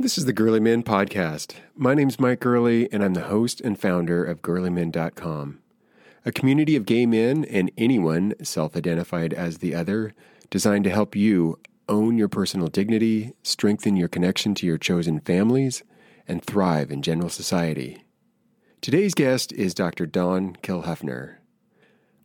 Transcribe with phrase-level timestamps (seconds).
[0.00, 1.54] This is the Girly Men podcast.
[1.74, 5.58] My name's Mike Gurley, and I'm the host and founder of girlymen.com,
[6.24, 10.14] a community of gay men and anyone self identified as the other
[10.50, 11.58] designed to help you
[11.88, 15.82] own your personal dignity, strengthen your connection to your chosen families,
[16.28, 18.04] and thrive in general society.
[18.80, 20.06] Today's guest is Dr.
[20.06, 21.37] Don Kilhefner.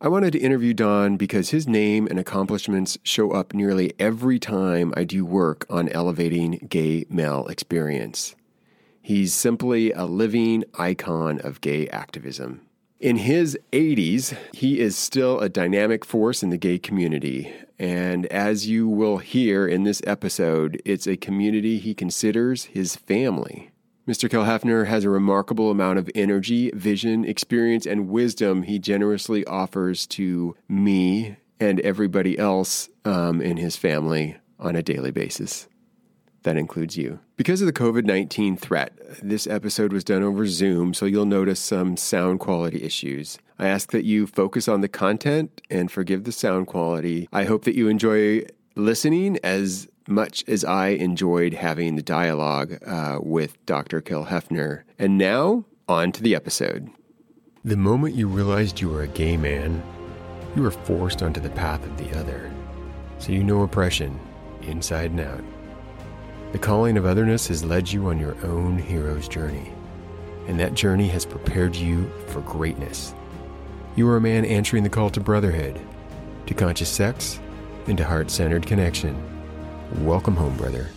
[0.03, 4.93] I wanted to interview Don because his name and accomplishments show up nearly every time
[4.97, 8.35] I do work on elevating gay male experience.
[9.01, 12.63] He's simply a living icon of gay activism.
[12.99, 17.53] In his 80s, he is still a dynamic force in the gay community.
[17.79, 23.71] And as you will hear in this episode, it's a community he considers his family.
[24.05, 24.29] Mr.
[24.29, 30.55] Kilhefner has a remarkable amount of energy, vision, experience, and wisdom he generously offers to
[30.67, 35.69] me and everybody else um, in his family on a daily basis.
[36.43, 37.19] That includes you.
[37.37, 41.61] Because of the COVID 19 threat, this episode was done over Zoom, so you'll notice
[41.61, 43.37] some sound quality issues.
[43.57, 47.29] I ask that you focus on the content and forgive the sound quality.
[47.31, 48.43] I hope that you enjoy
[48.75, 54.01] listening as much as I enjoyed having the dialogue uh, with Dr.
[54.01, 54.83] Kilhefner.
[54.99, 56.89] And now, on to the episode.
[57.63, 59.81] The moment you realized you were a gay man,
[60.55, 62.51] you were forced onto the path of the other.
[63.19, 64.19] So you know oppression,
[64.61, 65.43] inside and out.
[66.51, 69.71] The calling of otherness has led you on your own hero's journey,
[70.47, 73.15] and that journey has prepared you for greatness.
[73.95, 75.79] You are a man answering the call to brotherhood,
[76.47, 77.39] to conscious sex,
[77.87, 79.32] and to heart centered connection.
[80.01, 80.89] Welcome home, brother.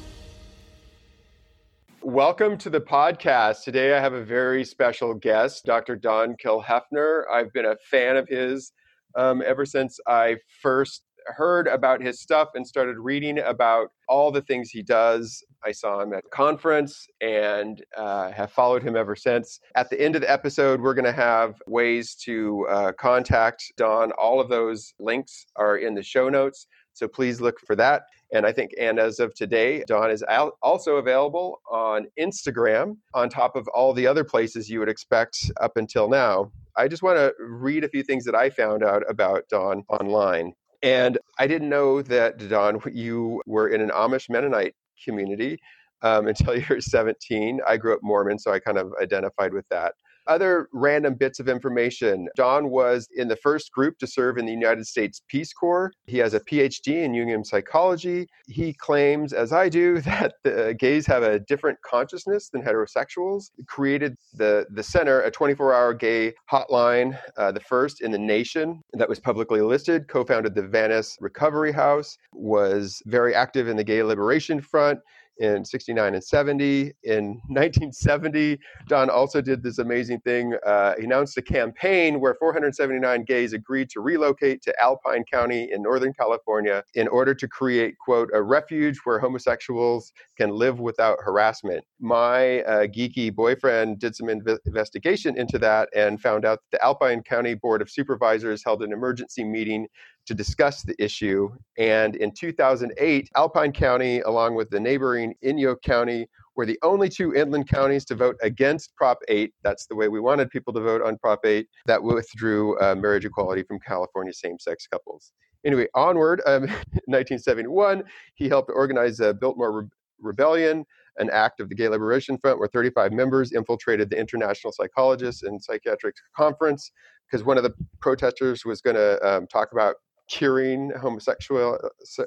[2.00, 3.62] Welcome to the podcast.
[3.62, 5.96] Today I have a very special guest, Dr.
[5.96, 7.24] Don Kilhefner.
[7.30, 8.72] I've been a fan of his
[9.14, 14.42] um, ever since I first heard about his stuff and started reading about all the
[14.42, 15.44] things he does.
[15.64, 19.60] I saw him at conference and uh, have followed him ever since.
[19.74, 24.12] At the end of the episode, we're going to have ways to uh, contact Don.
[24.12, 26.66] All of those links are in the show notes.
[26.96, 28.04] So please look for that.
[28.32, 30.24] And I think, and as of today, Don is
[30.62, 35.76] also available on Instagram on top of all the other places you would expect up
[35.76, 36.50] until now.
[36.74, 40.54] I just want to read a few things that I found out about Don online.
[40.82, 44.74] And I didn't know that, Don, you were in an Amish Mennonite
[45.04, 45.58] community
[46.00, 47.60] um, until you were 17.
[47.66, 49.92] I grew up Mormon, so I kind of identified with that.
[50.26, 54.52] Other random bits of information Don was in the first group to serve in the
[54.52, 55.92] United States Peace Corps.
[56.06, 58.26] He has a PhD in Jungian psychology.
[58.48, 63.50] He claims, as I do, that the gays have a different consciousness than heterosexuals.
[63.56, 68.18] He created the, the center, a 24 hour gay hotline, uh, the first in the
[68.18, 73.76] nation that was publicly listed, co founded the Venice Recovery House, was very active in
[73.76, 75.00] the Gay Liberation Front
[75.38, 76.92] in 69 and 70.
[77.04, 78.58] In 1970,
[78.88, 80.54] Don also did this amazing thing.
[80.64, 85.82] Uh, he announced a campaign where 479 gays agreed to relocate to Alpine County in
[85.82, 91.84] Northern California in order to create, quote, a refuge where homosexuals can live without harassment.
[92.00, 96.84] My uh, geeky boyfriend did some inv- investigation into that and found out that the
[96.84, 99.86] Alpine County Board of Supervisors held an emergency meeting
[100.26, 101.50] to discuss the issue.
[101.78, 107.34] And in 2008, Alpine County, along with the neighboring Inyo County, were the only two
[107.34, 109.52] inland counties to vote against Prop 8.
[109.62, 113.24] That's the way we wanted people to vote on Prop 8 that withdrew uh, marriage
[113.24, 115.32] equality from California same sex couples.
[115.64, 116.62] Anyway, onward, um,
[117.06, 118.02] 1971,
[118.34, 119.88] he helped organize a Biltmore Re-
[120.18, 120.84] Rebellion,
[121.18, 125.62] an act of the Gay Liberation Front where 35 members infiltrated the International Psychologists and
[125.62, 126.90] Psychiatric Conference
[127.30, 129.96] because one of the protesters was going to um, talk about
[130.28, 131.78] curing homosexual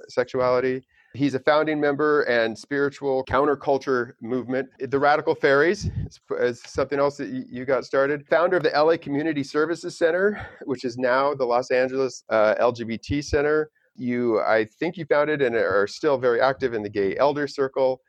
[0.08, 0.84] sexuality.
[1.16, 4.70] He's a founding member and spiritual counterculture movement.
[4.80, 5.90] The Radical Faeries
[6.38, 8.28] is something else that you got started.
[8.28, 13.24] Founder of the LA Community Services Center, which is now the Los Angeles uh, LGBT
[13.24, 13.72] Center.
[13.96, 18.02] You, I think you founded and are still very active in the Gay Elder Circle.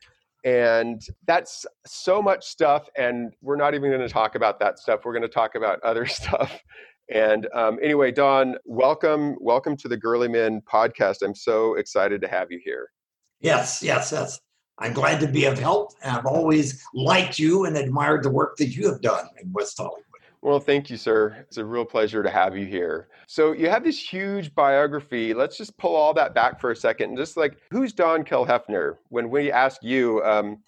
[0.43, 2.87] And that's so much stuff.
[2.97, 5.01] And we're not even going to talk about that stuff.
[5.05, 6.61] We're going to talk about other stuff.
[7.11, 11.17] And um, anyway, Don, welcome, welcome to the Girly Men podcast.
[11.21, 12.87] I'm so excited to have you here.
[13.41, 14.39] Yes, yes, yes.
[14.79, 15.91] I'm glad to be of help.
[16.05, 20.03] I've always liked you and admired the work that you have done in West Hollywood.
[20.41, 21.35] Well, thank you, sir.
[21.41, 23.09] It's a real pleasure to have you here.
[23.27, 25.33] So, you have this huge biography.
[25.33, 28.95] Let's just pull all that back for a second and just like, who's Don Kilhefner?
[29.09, 30.63] When we asked you, um,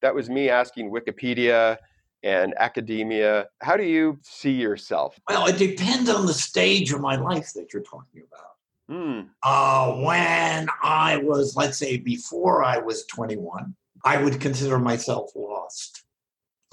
[0.00, 1.76] that was me asking Wikipedia
[2.22, 3.46] and academia.
[3.60, 5.18] How do you see yourself?
[5.28, 8.48] Well, it depends on the stage of my life that you're talking about.
[8.90, 9.28] Mm.
[9.42, 13.74] Uh, when I was, let's say, before I was 21,
[14.04, 16.04] I would consider myself lost.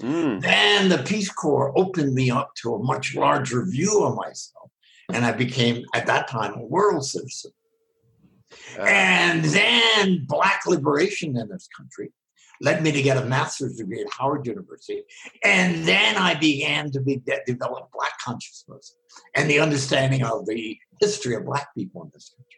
[0.02, 0.40] Mm.
[0.40, 4.70] Then the Peace Corps opened me up to a much larger view of myself.
[5.12, 7.52] And I became, at that time, a world citizen.
[8.78, 12.12] Uh, and then Black liberation in this country
[12.60, 15.02] led me to get a master's degree at Howard University.
[15.44, 18.96] And then I began to be, develop Black consciousness
[19.34, 22.56] and the understanding of the history of Black people in this country.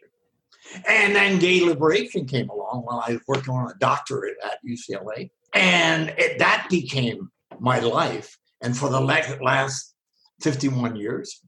[0.87, 5.31] And then gay liberation came along while I was working on a doctorate at UCLA.
[5.53, 8.37] And it, that became my life.
[8.61, 9.95] And for the last
[10.41, 11.41] 51 years,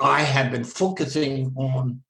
[0.00, 2.02] I have been focusing on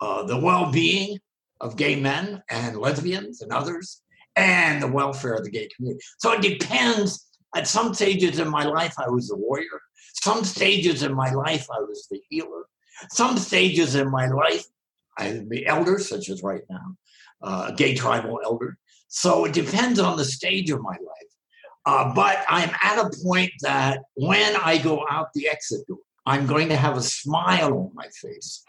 [0.00, 1.18] uh, the well being
[1.60, 4.02] of gay men and lesbians and others,
[4.36, 6.04] and the welfare of the gay community.
[6.18, 7.28] So it depends.
[7.56, 9.80] At some stages in my life, I was a warrior.
[10.14, 12.64] Some stages in my life, I was the healer.
[13.10, 14.64] Some stages in my life,
[15.18, 16.96] I would the elder, such as right now,
[17.42, 18.76] uh, gay tribal elder.
[19.08, 21.34] So it depends on the stage of my life.
[21.86, 26.46] Uh, but I'm at a point that when I go out the exit door, I'm
[26.46, 28.64] going to have a smile on my face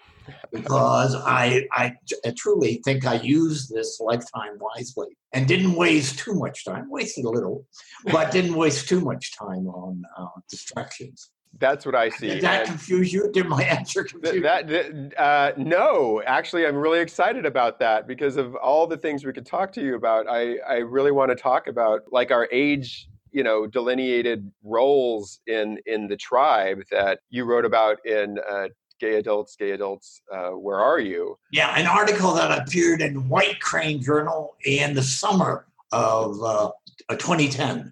[0.51, 1.95] because I, I,
[2.35, 6.89] truly think I used this lifetime wisely and didn't waste too much time.
[6.89, 7.65] Wasted a little,
[8.11, 11.31] but didn't waste too much time on uh, distractions.
[11.57, 12.27] That's what I see.
[12.27, 13.31] Did that and confuse you?
[13.31, 18.35] Did my answer confuse that, that uh, no, actually, I'm really excited about that because
[18.35, 20.27] of all the things we could talk to you about.
[20.27, 25.77] I, I really want to talk about like our age you know delineated roles in
[25.85, 30.79] in the tribe that you wrote about in uh, gay adults gay adults uh, where
[30.79, 31.37] are you?
[31.51, 36.71] Yeah an article that appeared in white crane journal in the summer of uh,
[37.11, 37.91] 2010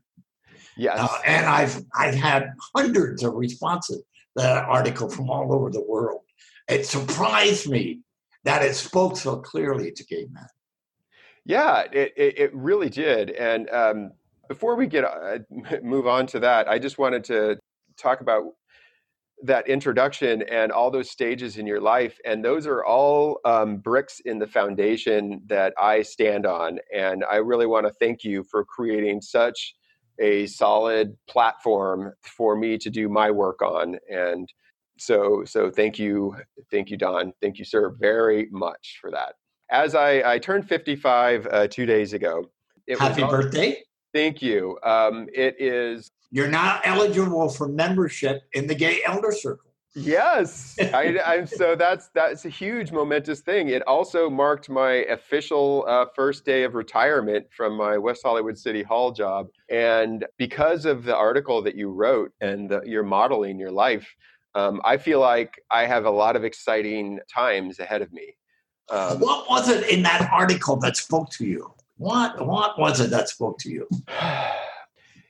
[0.78, 0.98] yes.
[0.98, 4.04] Uh, and i've i've had hundreds of responses to
[4.36, 6.22] that article from all over the world.
[6.70, 8.00] It surprised me
[8.46, 10.48] that it spoke so clearly to gay men.
[11.44, 13.30] Yeah it, it, it really did.
[13.32, 14.12] And um,
[14.48, 15.40] before we get uh,
[15.84, 17.58] move on to that, I just wanted to
[17.98, 18.44] talk about
[19.44, 24.22] that introduction and all those stages in your life and those are all um, bricks
[24.24, 28.64] in the foundation that i stand on and i really want to thank you for
[28.64, 29.76] creating such
[30.20, 34.48] a solid platform for me to do my work on and
[34.98, 36.36] so so thank you
[36.72, 37.34] thank you don.
[37.42, 39.34] Thank you sir very much for that.
[39.72, 42.46] As i i turned 55 uh, two days ago
[43.00, 43.82] happy birthday
[44.14, 44.78] Thank you.
[44.84, 46.12] Um, it is.
[46.32, 49.74] You're not eligible for membership in the Gay Elder Circle.
[49.96, 53.70] Yes, I, am so that's that's a huge momentous thing.
[53.70, 58.82] It also marked my official uh, first day of retirement from my West Hollywood City
[58.82, 63.72] Hall job, and because of the article that you wrote and the, you're modeling your
[63.72, 64.08] life,
[64.56, 68.36] um, I feel like I have a lot of exciting times ahead of me.
[68.90, 71.72] Um, what was it in that article that spoke to you?
[72.04, 73.88] What what was it that spoke to you?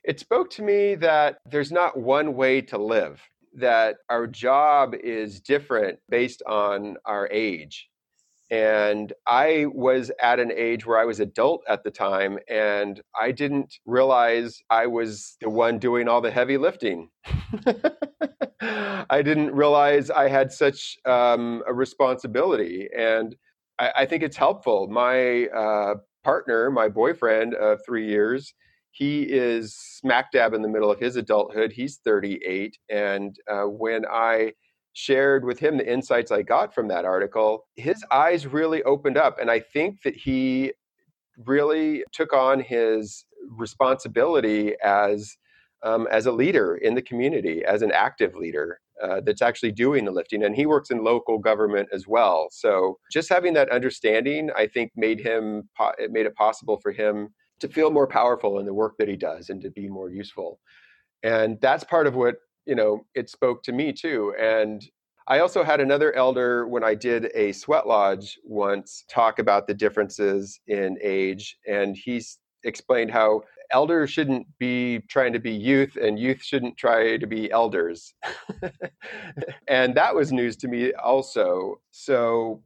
[0.06, 3.22] It spoke to me that there's not one way to live,
[3.54, 7.88] that our job is different based on our age.
[8.50, 13.32] And I was at an age where I was adult at the time, and I
[13.32, 17.08] didn't realize I was the one doing all the heavy lifting.
[18.60, 22.90] I didn't realize I had such um, a responsibility.
[22.94, 23.34] And
[23.78, 24.86] I, I, think it's helpful.
[24.88, 25.94] My uh,
[26.24, 28.54] partner, my boyfriend of three years,
[28.90, 31.72] he is smack dab in the middle of his adulthood.
[31.72, 32.78] He's 38.
[32.88, 34.52] And uh, when I
[34.92, 39.38] shared with him the insights I got from that article, his eyes really opened up.
[39.40, 40.72] And I think that he
[41.44, 45.36] really took on his responsibility as
[45.82, 50.04] um, as a leader in the community, as an active leader uh, that's actually doing
[50.04, 50.44] the lifting.
[50.44, 52.48] And he works in local government as well.
[52.50, 57.28] So just having that understanding, I think, made him it made it possible for him
[57.60, 60.60] to feel more powerful in the work that he does and to be more useful.
[61.22, 62.36] And that's part of what
[62.66, 64.34] you know it spoke to me too.
[64.40, 64.84] And
[65.26, 69.72] I also had another elder when I did a sweat lodge once talk about the
[69.74, 76.18] differences in age, and he's explained how elders shouldn't be trying to be youth and
[76.18, 78.14] youth shouldn't try to be elders.
[79.68, 81.80] and that was news to me also.
[81.90, 82.62] So,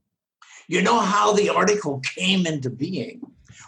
[0.69, 3.23] you know how the article came into being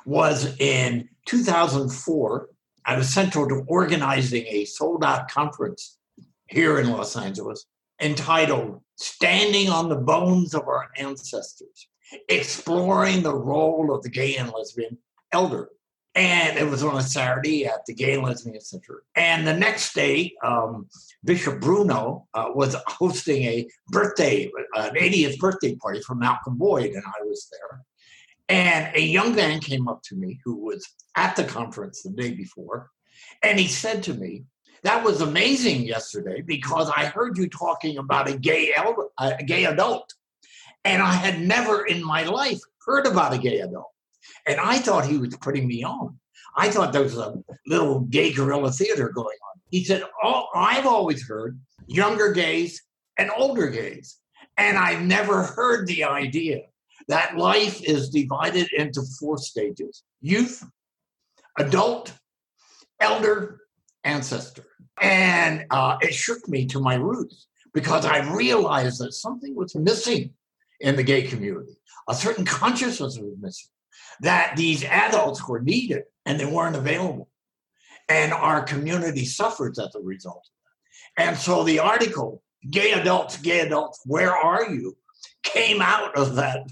[0.05, 2.49] was in 2004.
[2.85, 5.99] I was central to organizing a sold out conference
[6.49, 7.67] here in Los Angeles
[8.01, 11.89] entitled Standing on the Bones of Our Ancestors,
[12.29, 14.99] exploring the role of the gay and lesbian
[15.33, 15.69] elder
[16.15, 19.05] and it was on a Saturday at the Gay and Lesbian Center.
[19.15, 20.89] And the next day, um,
[21.25, 27.05] Bishop Bruno uh, was hosting a birthday, an 80th birthday party for Malcolm Boyd, and
[27.07, 27.83] I was there.
[28.49, 30.85] And a young man came up to me who was
[31.17, 32.91] at the conference the day before,
[33.45, 34.45] and he said to me,
[34.83, 39.67] "That was amazing yesterday because I heard you talking about a gay elder, a gay
[39.67, 40.13] adult,
[40.85, 43.93] and I had never in my life heard about a gay adult,
[44.47, 46.19] and I thought he was putting me on.
[46.57, 47.35] I thought there was a
[47.67, 52.83] little gay guerrilla theater going on." He said, "Oh, I've always heard younger gays
[53.19, 54.19] and older gays,
[54.57, 56.63] and I've never heard the idea."
[57.11, 60.65] that life is divided into four stages youth,
[61.59, 62.13] adult,
[63.01, 63.63] elder,
[64.05, 64.67] ancestor.
[65.01, 70.35] And uh, it shook me to my roots because I realized that something was missing
[70.81, 71.77] in the gay community.
[72.09, 73.71] A certain consciousness was missing,
[74.21, 77.29] that these adults were needed and they weren't available.
[78.09, 80.45] And our community suffers as a result
[81.19, 81.29] of that.
[81.29, 84.97] And so the article, Gay Adults, Gay Adults, Where Are You?
[85.43, 86.69] came out of that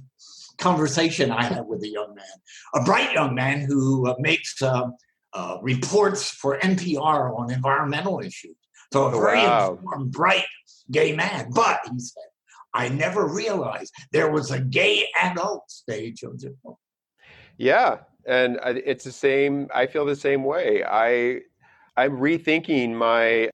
[0.59, 2.27] conversation I had with a young man,
[2.75, 4.89] a bright young man who uh, makes uh,
[5.33, 8.57] uh, reports for NPR on environmental issues.
[8.93, 9.75] So a very wow.
[9.75, 10.47] informed, bright
[10.91, 11.51] gay man.
[11.51, 12.23] But he said,
[12.75, 16.55] I never realized there was a gay adult stage of the.
[17.59, 19.69] Yeah, and it's the same.
[19.75, 20.85] I feel the same way.
[20.85, 21.41] I
[21.97, 23.51] I'm rethinking my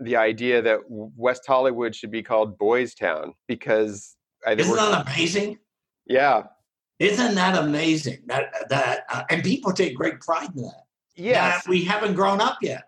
[0.00, 4.16] the idea that West Hollywood should be called Boys Town because
[4.46, 5.58] I think isn't that amazing?
[6.06, 6.44] Yeah.
[6.98, 8.18] Isn't that amazing?
[8.26, 10.84] That that uh, and people take great pride in that.
[11.16, 12.84] Yeah, we haven't grown up yet.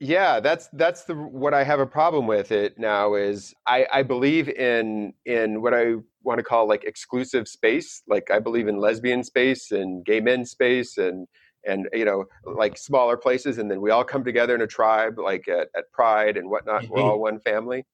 [0.00, 4.02] Yeah, that's that's the what I have a problem with it now is I I
[4.02, 8.02] believe in in what I want to call like exclusive space.
[8.08, 11.28] Like I believe in lesbian space and gay men space and
[11.66, 15.18] and you know like smaller places and then we all come together in a tribe
[15.18, 16.94] like at, at pride and whatnot mm-hmm.
[16.94, 17.84] we're all one family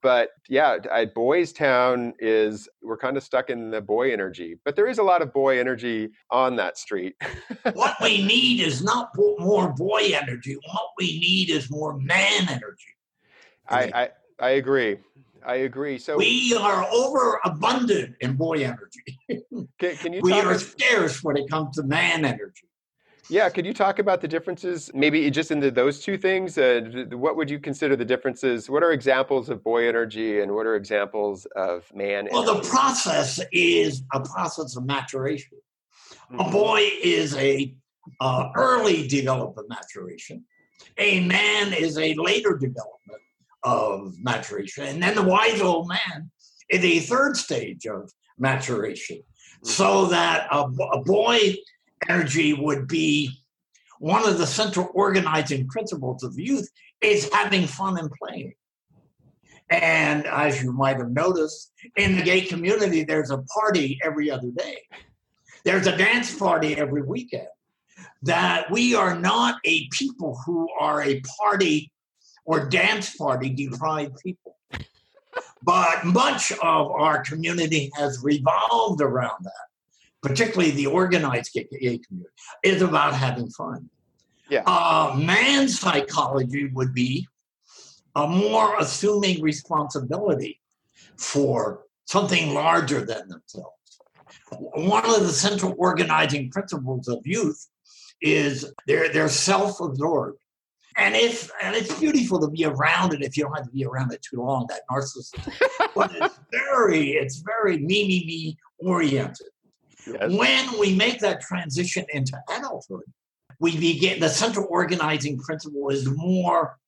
[0.00, 4.76] but yeah, at Boys Town is we're kind of stuck in the boy energy, but
[4.76, 7.14] there is a lot of boy energy on that street.
[7.74, 10.56] what we need is not more boy energy.
[10.72, 12.96] What we need is more man energy.
[13.68, 14.08] I, I,
[14.40, 14.98] I agree.
[15.44, 15.98] I agree.
[15.98, 19.18] So we are overabundant in boy energy.
[19.78, 20.20] Can, can you?
[20.22, 22.68] we are scarce when it comes to man energy.
[23.28, 26.58] Yeah, could you talk about the differences, maybe just into those two things?
[26.58, 28.68] Uh, what would you consider the differences?
[28.68, 32.60] What are examples of boy energy and what are examples of man well, energy?
[32.60, 35.58] the process is a process of maturation.
[36.32, 36.40] Mm-hmm.
[36.40, 37.74] A boy is a
[38.20, 40.44] uh, early development maturation.
[40.98, 43.22] A man is a later development
[43.62, 44.84] of maturation.
[44.84, 46.30] And then the wise old man
[46.68, 49.18] is a third stage of maturation.
[49.18, 49.68] Mm-hmm.
[49.68, 51.54] So that a, a boy
[52.08, 53.30] energy would be
[53.98, 56.68] one of the central organizing principles of youth
[57.00, 58.52] is having fun and playing.
[59.70, 64.50] And as you might have noticed, in the gay community, there's a party every other
[64.50, 64.78] day.
[65.64, 67.46] There's a dance party every weekend.
[68.22, 71.92] That we are not a people who are a party
[72.44, 74.56] or dance party deprived people.
[75.62, 79.71] But much of our community has revolved around that
[80.22, 83.88] particularly the organized gay community, is about having fun.
[84.48, 84.62] Yeah.
[84.66, 87.26] Uh, man's psychology would be
[88.14, 90.60] a more assuming responsibility
[91.16, 93.68] for something larger than themselves.
[94.50, 97.66] One of the central organizing principles of youth
[98.20, 100.38] is they're, they're self-absorbed.
[100.98, 103.86] And it's and it's beautiful to be around it if you don't have to be
[103.86, 105.50] around it too long, that narcissism.
[105.94, 109.46] but it's very, it's very me, me, me oriented.
[110.06, 110.30] Yes.
[110.30, 113.04] When we make that transition into adulthood,
[113.60, 116.78] we begin the central organizing principle is more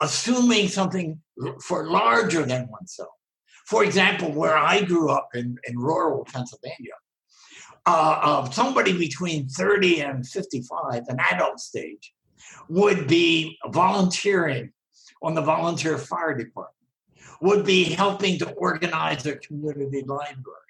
[0.00, 1.20] assuming something
[1.60, 3.10] for larger than oneself.
[3.66, 6.94] For example, where I grew up in, in rural Pennsylvania,
[7.86, 12.12] uh, somebody between 30 and 55, an adult stage,
[12.68, 14.72] would be volunteering
[15.22, 16.74] on the volunteer fire department,
[17.40, 20.61] would be helping to organize a community library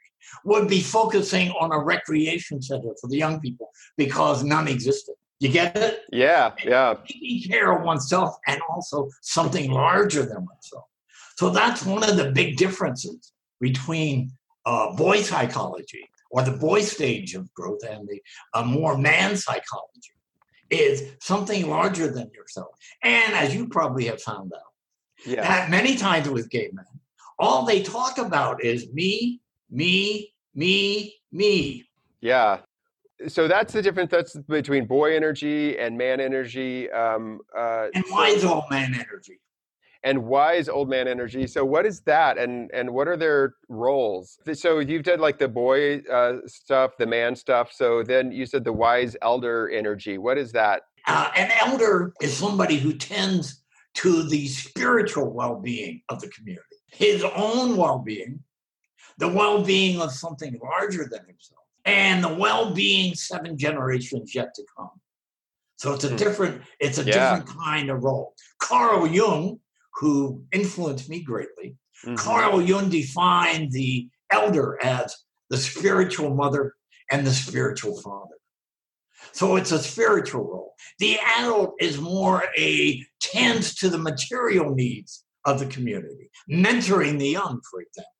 [0.44, 5.14] would be focusing on a recreation center for the young people because none existed.
[5.40, 6.02] You get it?
[6.12, 6.94] Yeah, yeah.
[7.06, 10.84] Taking care of oneself and also something larger than oneself.
[11.36, 14.30] So that's one of the big differences between
[14.64, 18.20] uh, boy psychology or the boy stage of growth and the
[18.54, 20.12] uh, more man psychology
[20.70, 22.74] is something larger than yourself.
[23.02, 24.72] And as you probably have found out,
[25.26, 25.42] yeah.
[25.42, 26.86] that many times with gay men,
[27.38, 29.41] all they talk about is me,
[29.72, 31.88] me, me, me.
[32.20, 32.58] Yeah.
[33.26, 36.90] So that's the difference that's between boy energy and man energy.
[36.90, 39.40] Um, uh, and why is all man energy?
[40.04, 41.46] and wise old man energy.
[41.46, 44.38] So what is that, and and what are their roles?
[44.52, 47.72] So you've done like the boy uh, stuff, the man stuff.
[47.72, 50.18] So then you said the wise elder energy.
[50.18, 50.82] What is that?
[51.06, 53.62] Uh, an elder is somebody who tends
[53.94, 58.40] to the spiritual well-being of the community, his own well-being,
[59.18, 64.90] the well-being of something larger than himself, and the well-being seven generations yet to come.
[65.76, 66.16] So it's a hmm.
[66.16, 67.36] different, it's a yeah.
[67.36, 68.34] different kind of role.
[68.60, 69.58] Carl Jung,
[69.94, 72.14] who influenced me greatly, mm-hmm.
[72.14, 75.16] Carl Jung defined the elder as
[75.50, 76.74] the spiritual mother
[77.10, 78.36] and the spiritual father.
[79.32, 80.74] So it's a spiritual role.
[80.98, 87.28] The adult is more a tends to the material needs of the community, mentoring the
[87.28, 88.10] young, for example.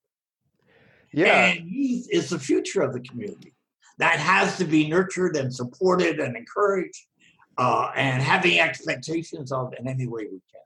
[1.12, 1.46] Yeah.
[1.46, 3.54] And youth is the future of the community.
[3.98, 7.06] That has to be nurtured and supported and encouraged
[7.58, 10.62] uh, and having expectations of in any way we can.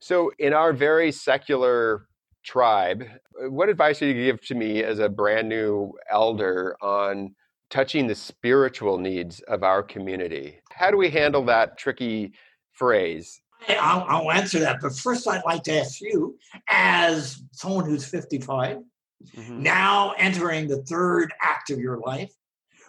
[0.00, 2.06] So, in our very secular
[2.44, 3.04] tribe,
[3.48, 7.34] what advice would you give to me as a brand new elder on
[7.70, 10.58] touching the spiritual needs of our community?
[10.70, 12.32] How do we handle that tricky
[12.72, 13.40] phrase?
[13.68, 18.78] I'll, I'll answer that, but first, I'd like to ask you, as someone who's 55,
[19.36, 19.62] mm-hmm.
[19.62, 22.32] now entering the third act of your life,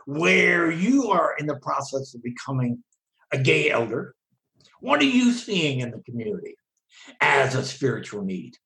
[0.06, 2.84] where you are in the process of becoming
[3.32, 4.16] a gay elder.
[4.80, 6.56] What are you seeing in the community
[7.22, 8.58] as a spiritual need?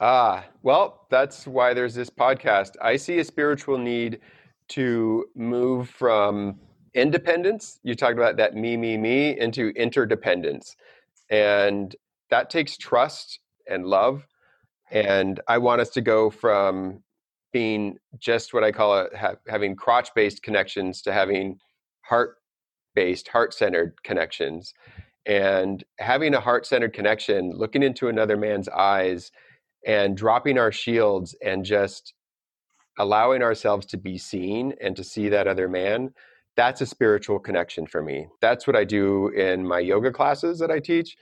[0.00, 2.72] Ah, well, that's why there's this podcast.
[2.82, 4.20] I see a spiritual need
[4.68, 6.58] to move from
[6.94, 10.76] independence, you talked about that me, me, me, into interdependence.
[11.30, 11.94] And
[12.30, 14.26] that takes trust and love.
[14.90, 17.02] And I want us to go from
[17.52, 21.58] being just what I call it, ha- having crotch based connections to having
[22.02, 22.36] heart
[22.94, 24.74] based, heart centered connections.
[25.26, 29.32] And having a heart centered connection, looking into another man's eyes
[29.86, 32.12] and dropping our shields and just
[32.98, 36.12] allowing ourselves to be seen and to see that other man,
[36.56, 38.28] that's a spiritual connection for me.
[38.40, 41.16] That's what I do in my yoga classes that I teach.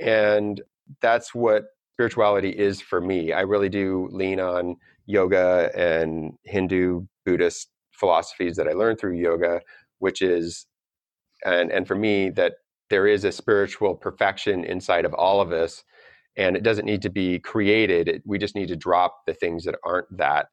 [0.00, 0.60] And
[1.00, 3.32] that's what spirituality is for me.
[3.32, 4.76] I really do lean on
[5.06, 9.60] yoga and Hindu, Buddhist philosophies that I learned through yoga,
[9.98, 10.66] which is
[11.44, 12.54] and and for me that
[12.90, 15.84] there is a spiritual perfection inside of all of us
[16.36, 19.76] and it doesn't need to be created we just need to drop the things that
[19.84, 20.46] aren't that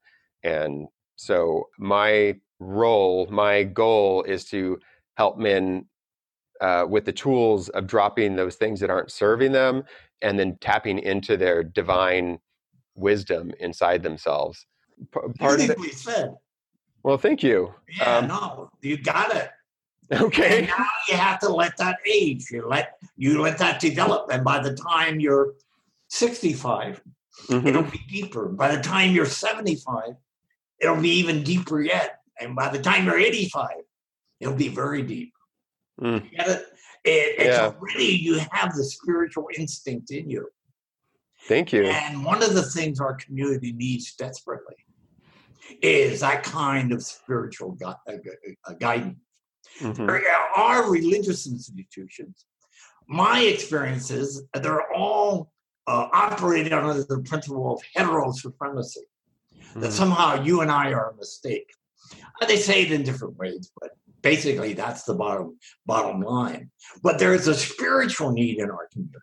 [0.44, 4.78] and so my role my goal is to
[5.18, 5.86] help men
[6.62, 9.84] uh, with the tools of dropping those things that aren't serving them
[10.22, 12.40] and then tapping into their divine
[12.96, 14.66] wisdom inside themselves
[15.14, 16.36] P- part of it, said.
[17.04, 19.50] well thank you yeah um, no you got it
[20.12, 20.60] Okay.
[20.60, 22.52] And now you have to let that age.
[22.52, 25.54] You let you let that develop, and by the time you're
[26.10, 27.02] 65,
[27.48, 27.68] mm-hmm.
[27.68, 28.50] it'll be deeper.
[28.50, 30.16] By the time you're 75,
[30.80, 32.20] it'll be even deeper yet.
[32.40, 33.70] And by the time you're 85,
[34.40, 35.34] it'll be very deep.
[36.02, 36.24] Mm.
[36.30, 36.66] You get it?
[37.04, 37.66] It it's yeah.
[37.66, 40.48] already you have the spiritual instinct in you.
[41.48, 41.86] Thank you.
[41.86, 44.76] And one of the things our community needs desperately
[45.82, 48.18] is that kind of spiritual gu- uh,
[48.68, 49.18] uh, guidance.
[49.80, 50.10] Mm-hmm.
[50.56, 52.46] Are religious institutions.
[53.08, 55.52] My experiences, they're all
[55.88, 59.02] uh, operating under the principle of hetero supremacy,
[59.54, 59.80] mm-hmm.
[59.80, 61.72] that somehow you and I are a mistake.
[62.42, 66.72] Uh, they say it in different ways, but basically that's the bottom bottom line.
[67.02, 69.20] But there is a spiritual need in our community,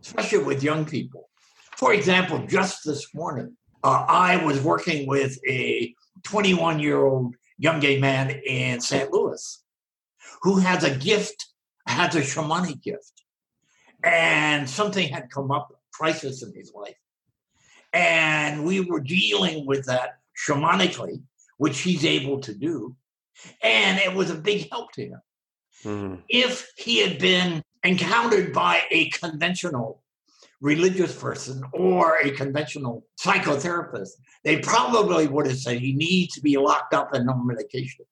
[0.00, 1.28] especially with young people.
[1.76, 7.80] For example, just this morning, uh, I was working with a 21 year old young
[7.80, 9.10] gay man in St.
[9.12, 9.62] Louis
[10.42, 11.46] who has a gift,
[11.86, 13.22] has a shamanic gift.
[14.04, 16.96] And something had come up, crisis in his life.
[17.92, 21.22] And we were dealing with that shamanically,
[21.58, 22.96] which he's able to do.
[23.62, 25.20] And it was a big help to him.
[25.84, 26.14] Mm-hmm.
[26.28, 30.02] If he had been encountered by a conventional
[30.60, 34.10] religious person or a conventional psychotherapist,
[34.44, 38.04] they probably would have said he needs to be locked up and on medication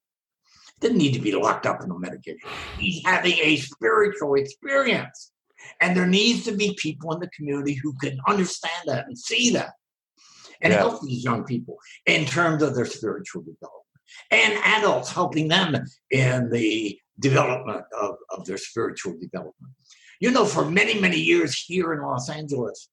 [0.81, 2.49] didn't need to be locked up in a medication.
[2.79, 5.33] He's having a spiritual experience.
[5.81, 9.51] And there needs to be people in the community who can understand that and see
[9.51, 9.73] that
[10.63, 10.79] and yeah.
[10.79, 13.85] help these young people in terms of their spiritual development.
[14.31, 15.77] And adults helping them
[16.11, 19.73] in the development of, of their spiritual development.
[20.21, 22.89] You know, for many, many years here in Los Angeles,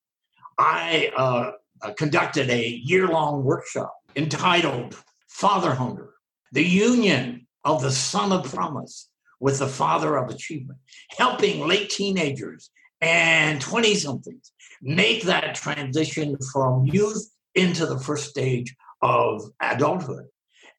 [0.57, 1.51] I uh,
[1.97, 4.95] conducted a year long workshop entitled
[5.27, 6.13] Father Hunger.
[6.51, 10.79] The union of the Son of Promise with the Father of Achievement,
[11.17, 14.51] helping late teenagers and 20 somethings
[14.81, 20.25] make that transition from youth into the first stage of adulthood.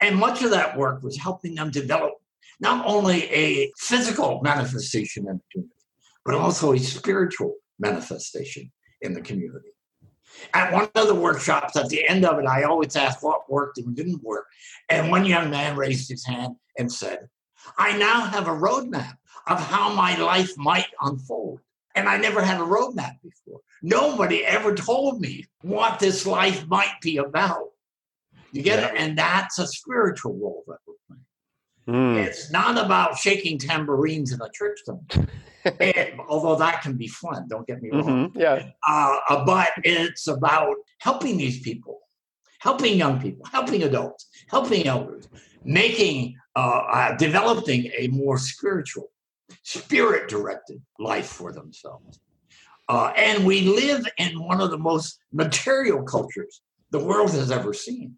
[0.00, 2.14] And much of that work was helping them develop
[2.60, 5.74] not only a physical manifestation in the community,
[6.24, 9.68] but also a spiritual manifestation in the community.
[10.54, 13.78] At one of the workshops, at the end of it, I always ask what worked
[13.78, 14.46] and didn't work.
[14.88, 17.28] And one young man raised his hand and said,
[17.76, 21.60] I now have a roadmap of how my life might unfold.
[21.94, 23.60] And I never had a roadmap before.
[23.82, 27.70] Nobody ever told me what this life might be about.
[28.52, 28.88] You get yeah.
[28.88, 28.94] it?
[28.96, 31.24] And that's a spiritual role that we're playing.
[31.88, 32.26] Mm.
[32.26, 34.78] It's not about shaking tambourines in a church
[36.28, 38.30] although that can be fun, don't get me wrong.
[38.30, 38.38] Mm-hmm.
[38.38, 38.70] Yeah.
[38.86, 42.00] Uh, but it's about helping these people,
[42.60, 45.28] helping young people, helping adults, helping elders,
[45.64, 49.10] making, uh, uh, developing a more spiritual,
[49.62, 52.20] spirit directed life for themselves.
[52.88, 57.74] Uh, and we live in one of the most material cultures the world has ever
[57.74, 58.14] seen.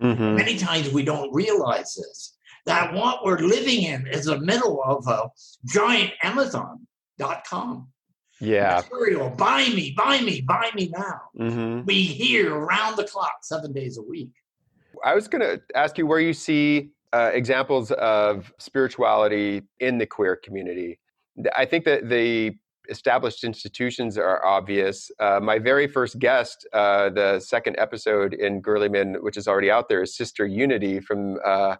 [0.00, 0.36] Mm-hmm.
[0.36, 2.36] Many times we don't realize this
[2.66, 5.28] that what we're living in is the middle of a
[5.66, 7.88] giant Amazon.com.
[8.40, 8.82] Yeah.
[8.90, 9.30] Material.
[9.30, 11.20] Buy me, buy me, buy me now.
[11.38, 11.84] Mm-hmm.
[11.84, 14.30] We hear around the clock, seven days a week.
[15.04, 20.06] I was going to ask you where you see uh, examples of spirituality in the
[20.06, 20.98] queer community.
[21.56, 22.56] I think that the
[22.90, 25.10] established institutions are obvious.
[25.18, 29.70] Uh, my very first guest, uh, the second episode in Girly Men, which is already
[29.70, 31.76] out there, is Sister Unity from uh,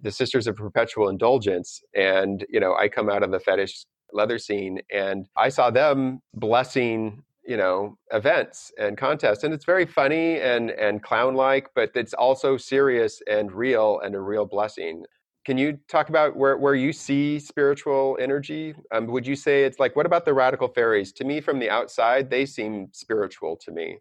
[0.00, 1.80] the Sisters of Perpetual Indulgence.
[1.94, 6.20] And, you know, I come out of the fetish leather scene and I saw them
[6.34, 11.90] blessing you know events and contests and it's very funny and and clown like but
[11.94, 15.04] it's also serious and real and a real blessing
[15.48, 19.78] can you talk about where, where you see spiritual energy um, would you say it's
[19.78, 23.70] like what about the radical faeries to me from the outside they seem spiritual to
[23.72, 23.96] me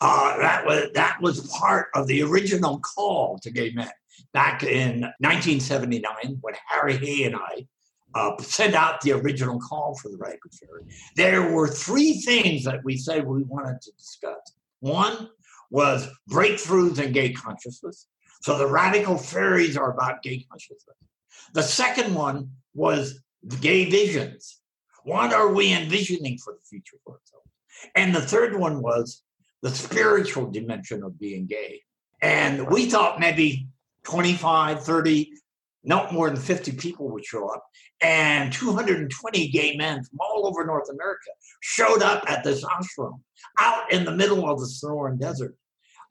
[0.00, 3.90] uh, that was that was part of the original call to gay men
[4.32, 7.66] back in 1979 when Harry Hay and I
[8.14, 10.84] uh, sent out the original call for the Radical Faerie.
[11.16, 14.52] There were three things that we said we wanted to discuss.
[14.78, 15.28] One
[15.70, 18.06] was breakthroughs in gay consciousness.
[18.44, 20.98] So the Radical Faeries are about gay consciousness.
[21.54, 23.22] The second one was
[23.62, 24.60] gay visions.
[25.04, 27.48] What are we envisioning for the future for ourselves?
[27.94, 29.22] And the third one was
[29.62, 31.80] the spiritual dimension of being gay.
[32.20, 33.66] And we thought maybe
[34.02, 35.32] 25, 30,
[35.82, 37.64] not more than 50 people would show up.
[38.02, 41.30] And 220 gay men from all over North America
[41.60, 43.20] showed up at this ashram
[43.58, 45.56] out in the middle of the Sonoran Desert.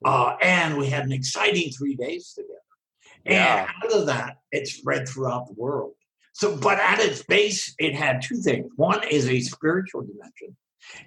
[0.04, 2.54] Uh, and we had an exciting three days together.
[3.24, 3.60] Yeah.
[3.60, 5.92] And out of that, it spread throughout the world.
[6.32, 8.70] So, but at its base, it had two things.
[8.76, 10.56] One is a spiritual dimension,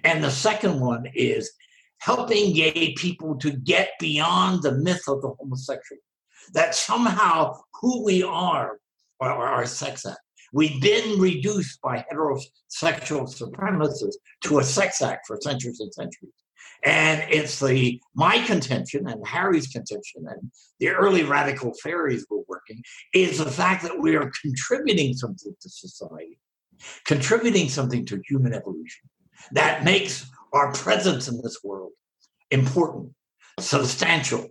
[0.02, 1.52] and the second one is
[1.98, 6.00] helping gay people to get beyond the myth of the homosexual
[6.54, 8.78] that somehow who we are
[9.20, 10.20] or our sex act.
[10.52, 16.32] We've been reduced by heterosexual supremacists to a sex act for centuries and centuries.
[16.84, 20.50] And it's the my contention and Harry's contention and
[20.80, 22.82] the early radical faeries were working
[23.14, 26.38] is the fact that we are contributing something to society,
[27.04, 29.08] contributing something to human evolution
[29.52, 31.92] that makes our presence in this world
[32.50, 33.12] important,
[33.60, 34.48] substantial,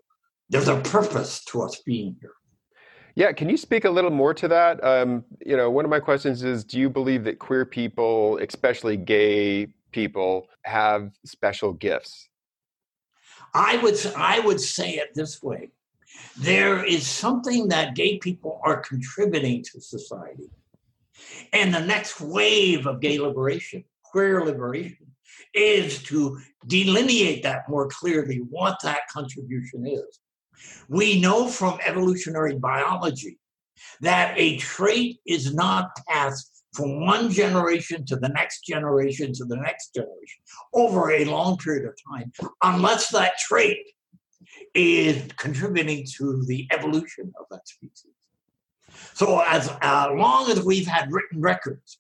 [0.50, 2.34] there's a purpose to us being here.
[3.16, 4.84] Yeah, can you speak a little more to that?
[4.84, 8.96] Um, you know, one of my questions is do you believe that queer people, especially
[8.96, 12.30] gay people, have special gifts?
[13.54, 15.72] I would I would say it this way.
[16.38, 20.50] There is something that gay people are contributing to society.
[21.54, 25.08] And the next wave of gay liberation, queer liberation,
[25.54, 30.20] is to delineate that more clearly what that contribution is.
[30.88, 33.40] We know from evolutionary biology
[34.02, 39.56] that a trait is not passed from one generation to the next generation to the
[39.58, 40.42] next generation
[40.74, 42.32] over a long period of time
[42.64, 43.78] unless that trait
[44.74, 48.12] is contributing to the evolution of that species.
[49.14, 51.98] So, as uh, long as we've had written records,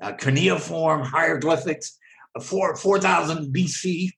[0.00, 1.98] uh, cuneiform hieroglyphics,
[2.36, 4.10] uh, 4000 BC,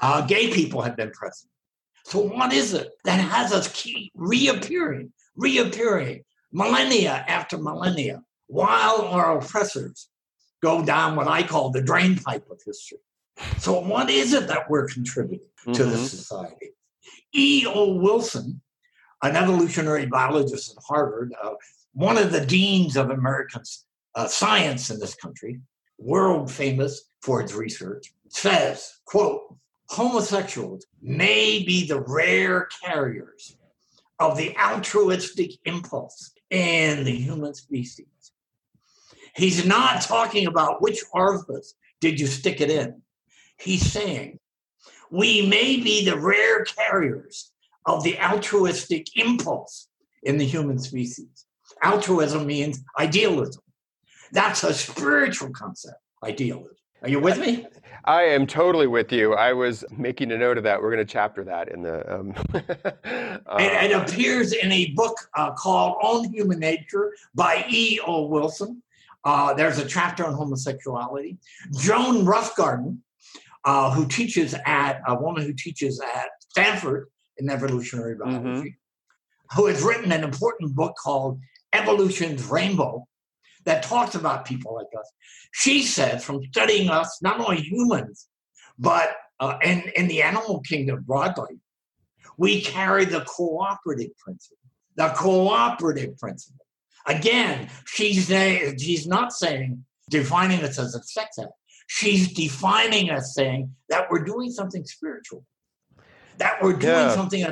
[0.00, 1.50] uh, gay people have been present.
[2.04, 9.38] So what is it that has us keep reappearing, reappearing, millennia after millennia, while our
[9.38, 10.08] oppressors
[10.62, 12.98] go down what I call the drainpipe of history?
[13.58, 15.72] So what is it that we're contributing mm-hmm.
[15.72, 16.72] to the society?
[17.32, 17.66] E.
[17.66, 17.94] O.
[17.94, 18.60] Wilson,
[19.22, 21.52] an evolutionary biologist at Harvard, uh,
[21.92, 23.62] one of the deans of American
[24.14, 25.60] uh, science in this country,
[25.98, 29.54] world famous for its research, says, quote,
[29.88, 33.56] homosexuals may be the rare carriers
[34.18, 38.06] of the altruistic impulse in the human species.
[39.36, 43.02] He's not talking about which orifice did you stick it in.
[43.58, 44.38] He's saying
[45.10, 47.52] we may be the rare carriers
[47.84, 49.88] of the altruistic impulse
[50.22, 51.46] in the human species.
[51.82, 53.62] Altruism means idealism.
[54.32, 56.74] That's a spiritual concept, idealism.
[57.02, 57.66] Are you with me?
[58.06, 59.34] I am totally with you.
[59.34, 60.80] I was making a note of that.
[60.80, 62.14] We're going to chapter that in the.
[62.14, 62.60] Um, uh,
[63.58, 68.00] it, it, appears in a book uh, called On Human Nature by E.
[68.06, 68.26] O.
[68.26, 68.82] Wilson.
[69.26, 71.36] Uh, there's a chapter on homosexuality.
[71.76, 72.98] Joan Roughgarden,
[73.64, 77.08] uh, who teaches at a woman who teaches at Stanford
[77.38, 79.58] in evolutionary biology, mm-hmm.
[79.58, 81.40] who has written an important book called
[81.72, 83.04] Evolution's Rainbow
[83.64, 85.10] that talks about people like us.
[85.52, 88.28] She says, from studying us, not only humans,
[88.78, 91.58] but uh, in, in the animal kingdom broadly,
[92.38, 94.58] we carry the cooperative principle.
[94.94, 96.65] The cooperative principle.
[97.06, 101.50] Again, she's, she's not saying defining us as a sex act.
[101.88, 105.44] She's defining us saying that we're doing something spiritual,
[106.38, 107.14] that we're doing yeah.
[107.14, 107.46] something.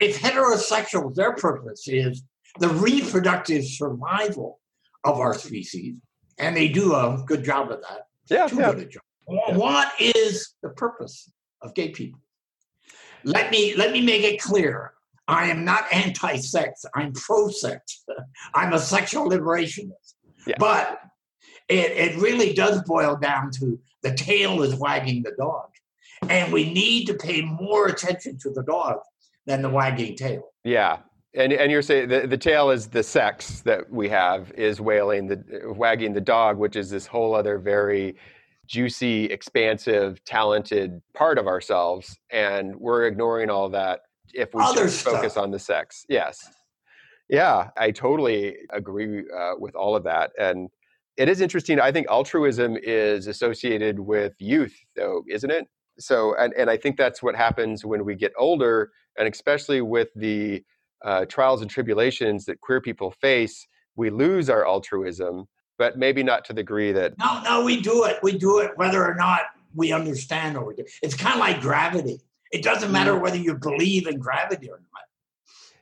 [0.00, 2.24] If heterosexuals, their purpose is
[2.58, 4.60] the reproductive survival
[5.04, 5.94] of our species,
[6.38, 8.06] and they do a good job of that.
[8.28, 8.72] Yeah, Too yeah.
[8.72, 9.02] good a job.
[9.28, 9.56] Yeah.
[9.56, 11.30] What is the purpose
[11.62, 12.20] of gay people?
[13.24, 14.92] Let me let me make it clear.
[15.28, 16.84] I am not anti-sex.
[16.94, 18.04] I'm pro-sex.
[18.54, 20.14] I'm a sexual liberationist.
[20.46, 20.56] Yeah.
[20.58, 21.00] But
[21.68, 25.68] it, it really does boil down to the tail is wagging the dog.
[26.28, 28.98] And we need to pay more attention to the dog
[29.46, 30.52] than the wagging tail.
[30.64, 30.98] Yeah,
[31.34, 35.26] and and you're saying the, the tail is the sex that we have is wailing
[35.26, 38.16] the wagging the dog, which is this whole other very
[38.66, 44.00] juicy, expansive, talented part of ourselves, and we're ignoring all that
[44.34, 46.04] if we Other just focus on the sex.
[46.08, 46.48] Yes,
[47.28, 50.68] yeah, I totally agree uh, with all of that, and
[51.16, 51.80] it is interesting.
[51.80, 55.66] I think altruism is associated with youth, though, isn't it?
[55.98, 60.08] So, and and I think that's what happens when we get older, and especially with
[60.14, 60.62] the
[61.04, 65.46] uh, trials and tribulations that queer people face, we lose our altruism,
[65.78, 67.18] but maybe not to the degree that.
[67.18, 68.18] No, no, we do it.
[68.22, 69.40] We do it whether or not
[69.74, 70.84] we understand or we do.
[71.02, 72.20] It's kind of like gravity.
[72.52, 73.20] It doesn't matter mm.
[73.20, 75.02] whether you believe in gravity or not.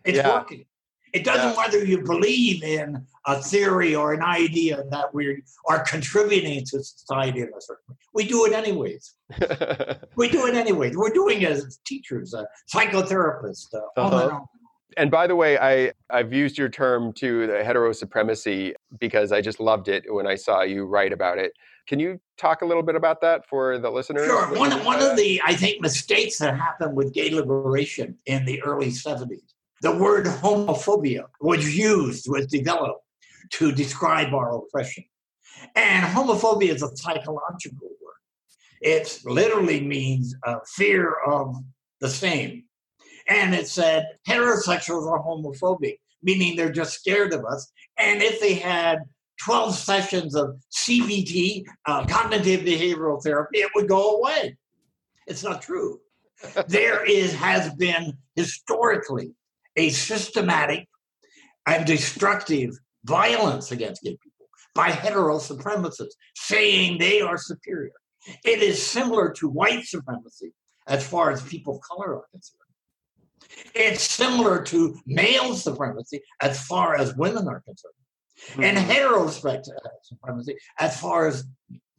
[0.05, 0.35] It's yeah.
[0.35, 0.65] working.
[1.13, 1.57] It doesn't yeah.
[1.57, 7.41] whether you believe in a theory or an idea that we are contributing to society
[7.41, 7.97] in a certain way.
[8.13, 9.15] We do it anyways.
[10.17, 10.97] we do it anyways.
[10.97, 14.41] We're doing it as teachers, uh, psychotherapists, uh, uh-huh
[14.97, 19.41] and by the way, I, I've used your term to the hetero supremacy because I
[19.41, 21.53] just loved it when I saw you write about it.
[21.87, 24.27] Can you talk a little bit about that for the listeners?
[24.27, 24.57] Sure.
[24.57, 28.89] One, one of the, I think, mistakes that happened with gay liberation in the early
[28.89, 33.05] 70s, the word homophobia was used, was developed
[33.53, 35.05] to describe our oppression.
[35.77, 38.15] And homophobia is a psychological word.
[38.81, 41.55] It literally means uh, fear of
[42.01, 42.65] the same
[43.29, 47.71] and it said heterosexuals are homophobic, meaning they're just scared of us.
[47.99, 48.99] And if they had
[49.43, 54.57] 12 sessions of CBT, uh, cognitive behavioral therapy, it would go away.
[55.27, 56.01] It's not true.
[56.69, 59.33] there is has been historically
[59.77, 60.89] a systematic
[61.67, 62.71] and destructive
[63.05, 67.93] violence against gay people by hetero supremacists saying they are superior.
[68.45, 70.53] It is similar to white supremacy
[70.87, 72.61] as far as people of color are concerned.
[73.75, 77.95] It's similar to male supremacy as far as women are concerned,
[78.51, 78.65] mm-hmm.
[78.65, 81.45] and hetero supremacy as far as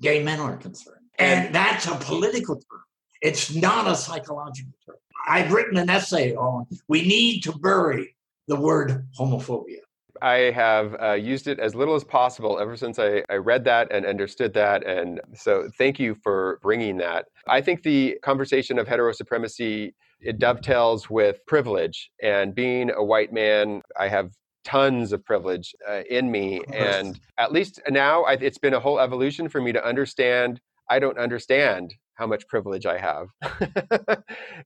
[0.02, 1.02] gay men are concerned.
[1.18, 2.82] And that's a political term.
[3.22, 4.98] It's not a psychological term.
[5.28, 8.16] I've written an essay on we need to bury
[8.48, 9.80] the word homophobia.
[10.22, 13.92] I have uh, used it as little as possible ever since I, I read that
[13.92, 14.86] and understood that.
[14.86, 17.26] And so thank you for bringing that.
[17.48, 23.34] I think the conversation of hetero supremacy it dovetails with privilege and being a white
[23.34, 24.32] man i have
[24.66, 29.00] tons of privilege uh, in me and at least now I, it's been a whole
[29.00, 33.28] evolution for me to understand i don't understand how much privilege i have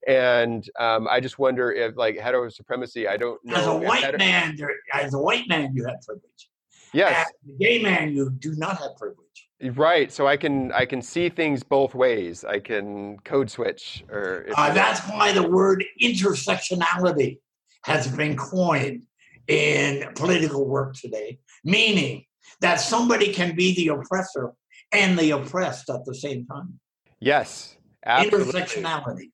[0.08, 4.04] and um, i just wonder if like hetero supremacy i don't know as a white
[4.04, 4.58] hetero- man
[4.94, 6.50] as a white man you have privilege
[6.94, 9.26] yes as a gay man you do not have privilege
[9.62, 10.10] Right.
[10.10, 12.46] So I can I can see things both ways.
[12.46, 17.40] I can code switch or uh, that's why the word intersectionality
[17.84, 19.06] has been coined
[19.50, 22.24] in political work today, meaning
[22.62, 24.54] that somebody can be the oppressor
[24.92, 26.80] and the oppressed at the same time.
[27.20, 28.54] Yes, absolutely.
[28.62, 29.32] Intersectionality.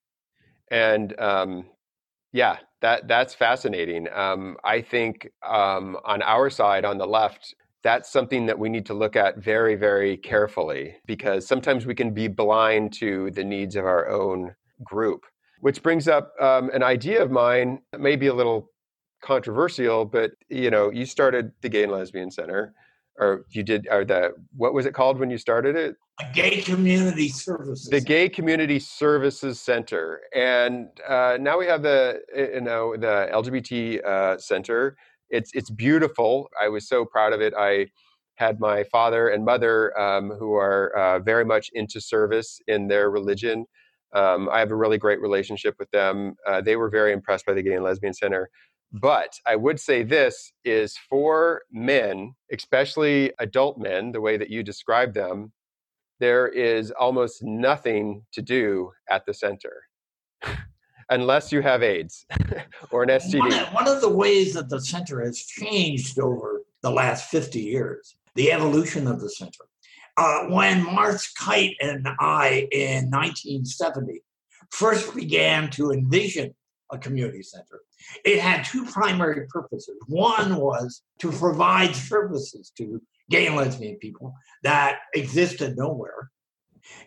[0.70, 1.66] And um,
[2.32, 4.08] yeah, that that's fascinating.
[4.12, 8.86] Um, I think um, on our side, on the left, that's something that we need
[8.86, 13.76] to look at very, very carefully because sometimes we can be blind to the needs
[13.76, 15.24] of our own group.
[15.60, 18.70] Which brings up um, an idea of mine, maybe a little
[19.22, 22.74] controversial, but you know, you started the Gay and Lesbian Center,
[23.18, 25.96] or you did, or the what was it called when you started it?
[26.20, 27.88] A gay community services.
[27.90, 34.04] The Gay Community Services Center, and uh, now we have the you know the LGBT
[34.04, 34.96] uh, Center.
[35.28, 36.48] It's it's beautiful.
[36.60, 37.52] I was so proud of it.
[37.56, 37.88] I
[38.36, 43.10] had my father and mother um, who are uh, very much into service in their
[43.10, 43.66] religion.
[44.14, 46.36] Um, I have a really great relationship with them.
[46.46, 48.48] Uh, they were very impressed by the Gay and Lesbian Center.
[48.92, 54.62] But I would say this is for men, especially adult men, the way that you
[54.62, 55.52] describe them,
[56.18, 59.82] there is almost nothing to do at the center
[61.10, 62.26] unless you have AIDS
[62.90, 63.38] or an STD.
[63.38, 67.60] One of, one of the ways that the center has changed over the last 50
[67.60, 69.64] years, the evolution of the center.
[70.16, 74.22] Uh, when Morris Kight and I in 1970
[74.70, 76.54] first began to envision
[76.90, 77.80] a community center.
[78.24, 79.96] It had two primary purposes.
[80.06, 86.30] One was to provide services to gay and lesbian people that existed nowhere.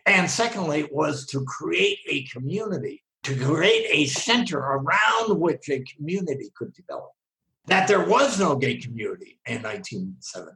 [0.05, 6.51] And secondly, was to create a community, to create a center around which a community
[6.55, 7.11] could develop.
[7.67, 10.51] That there was no gay community in 1970.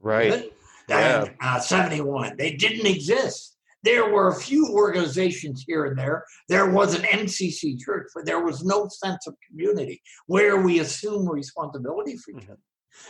[0.00, 0.52] Right.
[0.88, 1.26] Yeah.
[1.40, 2.36] Uh, 71.
[2.36, 3.57] They didn't exist.
[3.84, 6.24] There were a few organizations here and there.
[6.48, 11.28] There was an MCC church, but there was no sense of community where we assume
[11.28, 12.52] responsibility for each mm-hmm.
[12.52, 12.60] other.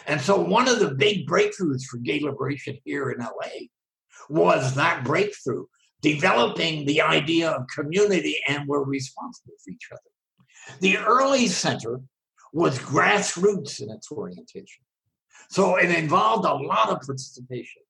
[0.06, 3.68] And so, one of the big breakthroughs for gay liberation here in LA
[4.28, 5.64] was that breakthrough,
[6.02, 10.78] developing the idea of community and we're responsible for each other.
[10.80, 12.00] The early center
[12.52, 14.84] was grassroots in its orientation.
[15.50, 17.82] So it involved a lot of participation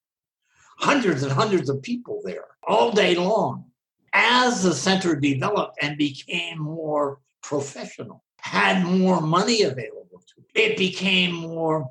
[0.78, 3.66] hundreds and hundreds of people there all day long.
[4.14, 10.78] As the center developed and became more professional, had more money available to it, it
[10.78, 11.86] became more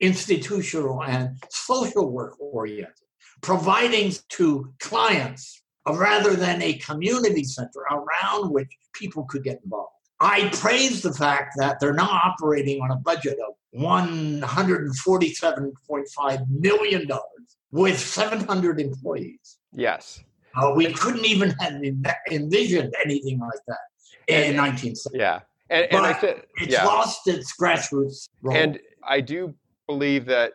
[0.00, 2.92] institutional and social work oriented,
[3.40, 9.92] providing to clients rather than a community center around which people could get involved.
[10.20, 17.08] I praise the fact that they're now operating on a budget of $147.5 million
[17.72, 19.58] with 700 employees.
[19.72, 20.22] Yes.
[20.54, 21.82] Uh, we couldn't even have
[22.30, 23.78] envisioned anything like that
[24.28, 25.18] in 1970.
[25.18, 25.40] Yeah.
[25.68, 26.84] And, and I said, it's yeah.
[26.84, 28.56] lost its grassroots role.
[28.56, 29.54] And I do
[29.86, 30.54] believe that,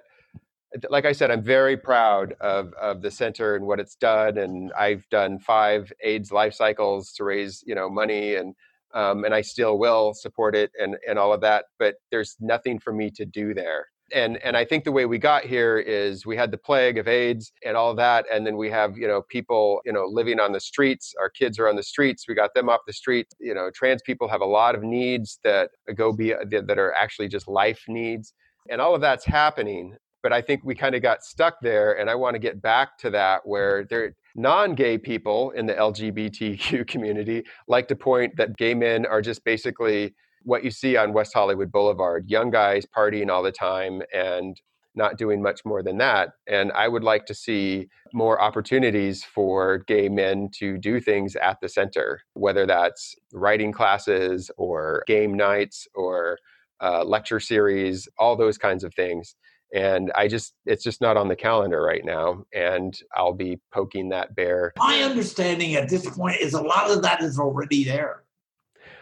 [0.90, 4.38] like I said, I'm very proud of, of the center and what it's done.
[4.38, 8.56] And I've done five AIDS life cycles to raise, you know, money and
[8.94, 11.66] um, and I still will support it and, and all of that.
[11.80, 15.18] But there's nothing for me to do there and and I think the way we
[15.18, 18.70] got here is we had the plague of AIDS and all that, and then we
[18.70, 21.14] have you know people you know living on the streets.
[21.20, 22.26] Our kids are on the streets.
[22.28, 23.28] We got them off the street.
[23.40, 27.28] You know, trans people have a lot of needs that go be that are actually
[27.28, 28.34] just life needs,
[28.70, 29.96] and all of that's happening.
[30.24, 32.98] But I think we kind of got stuck there, and I want to get back
[33.00, 38.74] to that where there non-gay people in the LGBTQ community like to point that gay
[38.74, 43.44] men are just basically what you see on West Hollywood Boulevard young guys partying all
[43.44, 44.60] the time and
[44.96, 46.34] not doing much more than that.
[46.48, 51.60] And I would like to see more opportunities for gay men to do things at
[51.62, 56.38] the center, whether that's writing classes or game nights or
[56.82, 59.36] uh, lecture series, all those kinds of things.
[59.74, 62.44] And I just, it's just not on the calendar right now.
[62.54, 64.74] And I'll be poking that bear.
[64.78, 68.24] My understanding at this point is a lot of that is already there.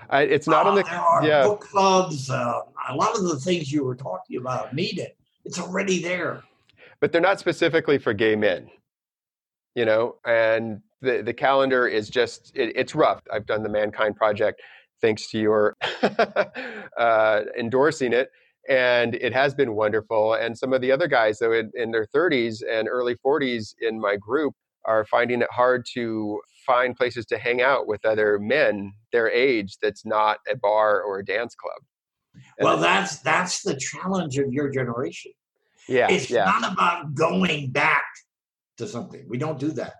[0.09, 1.43] I, it's not uh, on the there are yeah.
[1.43, 2.29] book clubs.
[2.29, 5.17] Uh, a lot of the things you were talking about need it.
[5.45, 6.43] It's already there.
[6.99, 8.69] But they're not specifically for gay men,
[9.75, 10.15] you know.
[10.25, 13.21] And the the calendar is just it, it's rough.
[13.31, 14.61] I've done the Mankind Project,
[15.01, 15.77] thanks to your
[16.97, 18.31] uh, endorsing it
[18.69, 20.35] and it has been wonderful.
[20.35, 23.99] And some of the other guys, though, in, in, their 30s and early 40s in
[23.99, 24.53] my group,
[24.85, 26.39] are finding it hard to
[26.69, 31.19] find places to hang out with other men their age that's not a bar or
[31.19, 31.81] a dance club.
[32.57, 35.31] And well, that's that's the challenge of your generation.
[35.87, 36.45] Yeah, it's yeah.
[36.45, 38.05] not about going back
[38.77, 39.25] to something.
[39.27, 39.93] We don't do that.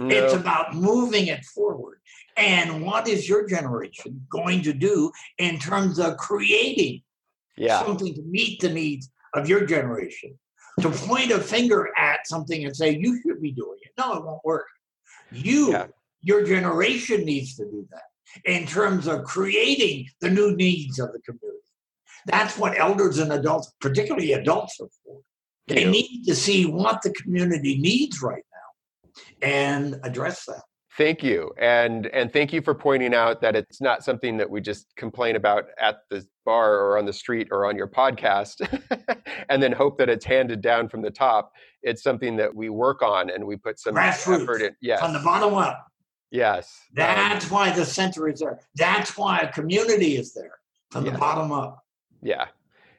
[0.00, 0.08] No.
[0.08, 1.98] It's about moving it forward.
[2.36, 7.02] And what is your generation going to do in terms of creating
[7.56, 7.82] yeah.
[7.84, 10.36] something to meet the needs of your generation?
[10.80, 13.92] to point a finger at something and say, you should be doing it.
[13.98, 14.66] No, it won't work.
[15.32, 15.86] You, yeah.
[16.26, 18.02] Your generation needs to do that
[18.44, 21.52] in terms of creating the new needs of the community.
[22.26, 25.20] That's what elders and adults, particularly adults, are for.
[25.68, 25.90] They yeah.
[25.90, 30.62] need to see what the community needs right now and address that.
[30.96, 31.52] Thank you.
[31.58, 35.36] And and thank you for pointing out that it's not something that we just complain
[35.36, 38.66] about at the bar or on the street or on your podcast
[39.50, 41.52] and then hope that it's handed down from the top.
[41.82, 44.76] It's something that we work on and we put some Grassroots, effort in.
[44.80, 45.00] Yes.
[45.00, 45.86] From the bottom up.
[46.30, 46.80] Yes.
[46.92, 48.60] That's why the center is there.
[48.74, 50.58] That's why a community is there
[50.90, 51.84] from the bottom up.
[52.22, 52.46] Yeah.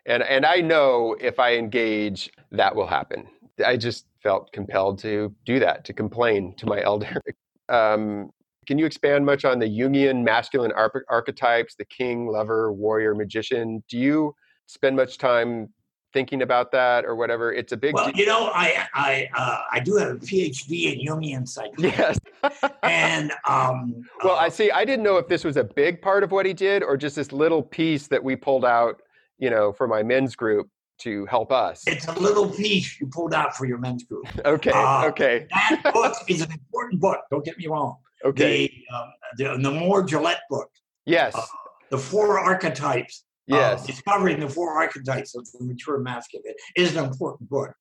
[0.05, 3.27] And and I know if I engage, that will happen.
[3.65, 7.21] I just felt compelled to do that, to complain to my elder.
[7.69, 8.31] Um,
[8.65, 13.83] can you expand much on the Jungian masculine arch- archetypes, the king, lover, warrior, magician?
[13.89, 14.33] Do you
[14.67, 15.69] spend much time
[16.17, 17.53] thinking about that or whatever?
[17.53, 17.93] It's a big.
[17.93, 21.95] Well, you know, I I uh, I do have a PhD in Jungian psychology.
[21.95, 22.17] Yes.
[22.83, 24.71] and um, well, uh, I see.
[24.71, 27.15] I didn't know if this was a big part of what he did or just
[27.15, 29.01] this little piece that we pulled out,
[29.37, 30.67] you know, for my men's group
[30.99, 31.83] to help us.
[31.85, 34.25] It's a little piece you pulled out for your men's group.
[34.45, 34.71] Okay.
[34.71, 35.45] Uh, okay.
[35.51, 37.19] that book is an important book.
[37.29, 37.97] Don't get me wrong.
[38.25, 38.67] Okay.
[38.67, 40.71] The, um, the, the Moore Gillette book.
[41.05, 41.35] Yes.
[41.35, 41.45] Uh,
[41.91, 43.23] the four archetypes.
[43.49, 43.85] Uh, yes.
[43.85, 47.73] discovering the four archetypes of the mature masculine is an important book.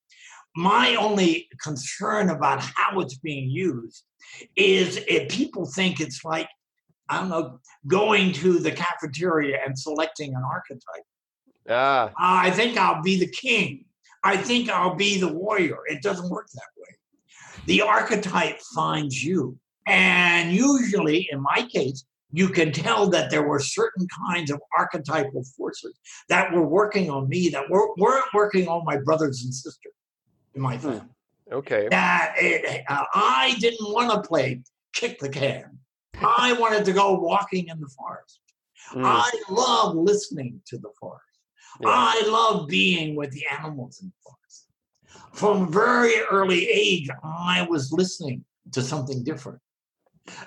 [0.54, 4.04] My only concern about how it's being used
[4.54, 6.48] is if people think it's like,
[7.08, 11.04] I don't know, going to the cafeteria and selecting an archetype.
[11.68, 12.12] Ah.
[12.16, 13.84] I think I'll be the king.
[14.22, 15.78] I think I'll be the warrior.
[15.86, 16.94] It doesn't work that way.
[17.66, 19.58] The archetype finds you.
[19.86, 25.44] And usually, in my case, you can tell that there were certain kinds of archetypal
[25.56, 25.98] forces
[26.28, 29.92] that were working on me that were, weren't working on my brothers and sisters
[30.54, 30.82] in my hmm.
[30.82, 31.02] family.
[31.52, 31.86] Okay.
[31.90, 34.62] That it, uh, I didn't want to play
[34.92, 35.78] kick the can.
[36.20, 38.40] I wanted to go walking in the forest.
[38.92, 39.02] Mm.
[39.04, 41.22] I love listening to the forest.
[41.80, 41.88] Yeah.
[41.90, 44.66] I love being with the animals in the forest.
[45.32, 49.60] From a very early age, I was listening to something different.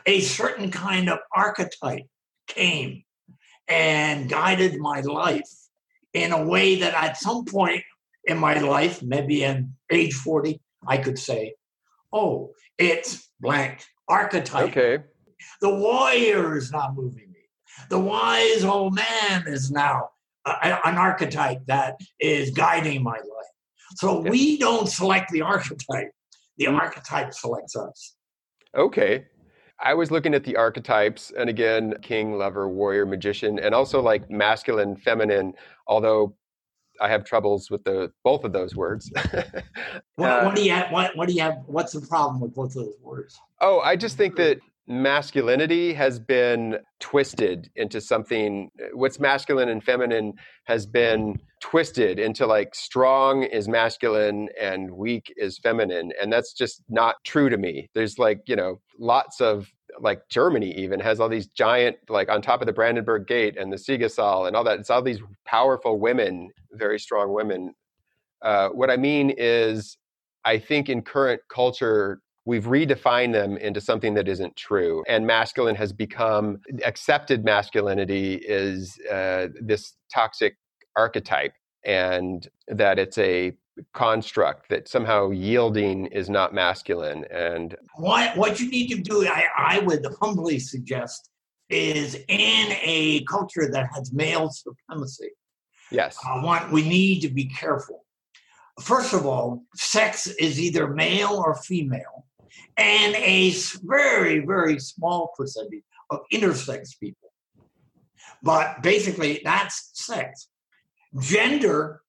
[0.06, 2.06] A certain kind of archetype
[2.48, 3.04] came
[3.68, 5.50] and guided my life
[6.14, 7.84] in a way that at some point
[8.26, 11.54] in my life, maybe in age 40, I could say,
[12.12, 14.70] oh, it's blank archetype.
[14.70, 15.04] Okay.
[15.62, 17.40] The warrior is not moving me.
[17.90, 20.10] The wise old man is now
[20.46, 23.54] an archetype that is guiding my life.
[23.96, 24.30] So okay.
[24.30, 26.12] we don't select the archetype,
[26.58, 28.16] the archetype selects us.
[28.76, 29.26] Okay.
[29.82, 34.30] I was looking at the archetypes, and again, king, lover, warrior, magician, and also like
[34.30, 35.54] masculine, feminine,
[35.88, 36.36] although
[37.02, 39.12] I have troubles with the both of those words.
[39.32, 39.54] what,
[40.16, 40.92] what, uh, do you have?
[40.92, 41.60] What, what do you have?
[41.66, 43.40] What's the problem with both of those words?
[43.62, 44.60] Oh, I just think that
[44.90, 50.34] masculinity has been twisted into something what's masculine and feminine
[50.66, 56.82] has been twisted into like strong is masculine and weak is feminine and that's just
[56.90, 57.88] not true to me.
[57.94, 59.72] There's like you know lots of
[60.02, 63.72] like germany even has all these giant like on top of the brandenburg gate and
[63.72, 67.76] the Siegessäule and all that it's all these powerful women very strong women.
[68.42, 69.98] Uh, what i mean is
[70.46, 75.04] i think in current culture we've redefined them into something that isn't true.
[75.08, 80.58] And masculine has become accepted masculinity is uh, this toxic
[80.98, 81.54] archetype,
[81.86, 83.54] and that it's a
[83.94, 87.24] construct that somehow yielding is not masculine.
[87.32, 91.30] And what what you need to do, I, I would humbly suggest,
[91.70, 92.66] is in
[92.98, 95.30] a culture that has male supremacy.
[95.92, 98.06] Yes, uh, what we need to be careful.
[98.82, 102.26] First of all, sex is either male or female
[102.78, 107.32] and a very, very small percentage of intersex people.
[108.42, 110.48] But basically, that's sex.
[111.20, 112.02] Gender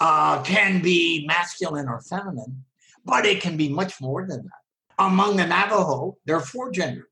[0.00, 2.64] uh, can be masculine or feminine,
[3.04, 5.04] but it can be much more than that.
[5.04, 7.06] Among the Navajo, there are four genders.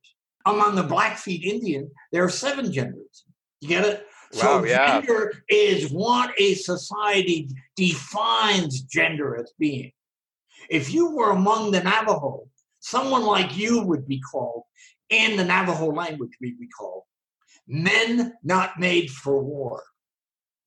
[0.44, 3.24] Among the Blackfeet Indian, there are seven genders.
[3.60, 4.06] You get it?
[4.34, 5.00] Wow, so yeah.
[5.00, 9.92] gender is what a society defines gender as being.
[10.70, 12.48] If you were among the Navajo,
[12.80, 14.62] someone like you would be called,
[15.10, 17.02] in the Navajo language, we'd be called
[17.68, 19.82] men not made for war.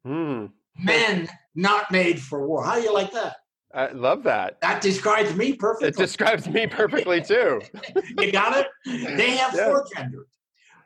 [0.06, 0.52] Mm.
[0.78, 2.64] Men not made for war.
[2.64, 3.36] How do you like that?
[3.74, 4.60] I love that.
[4.62, 5.90] That describes me perfectly.
[5.90, 7.62] It describes me perfectly too.
[8.18, 8.68] you got it?
[8.86, 9.66] They have yeah.
[9.66, 10.28] four genders.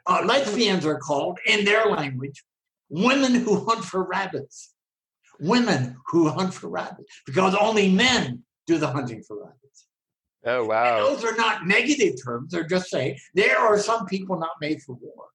[0.06, 2.44] Uh, lesbians are called, in their language,
[2.90, 4.74] women who hunt for rabbits.
[5.40, 9.88] women who hunt for rabbits because only men do the hunting for rabbits.
[10.46, 10.98] Oh wow!
[10.98, 12.52] And those are not negative terms.
[12.52, 15.26] They're just saying there are some people not made for war.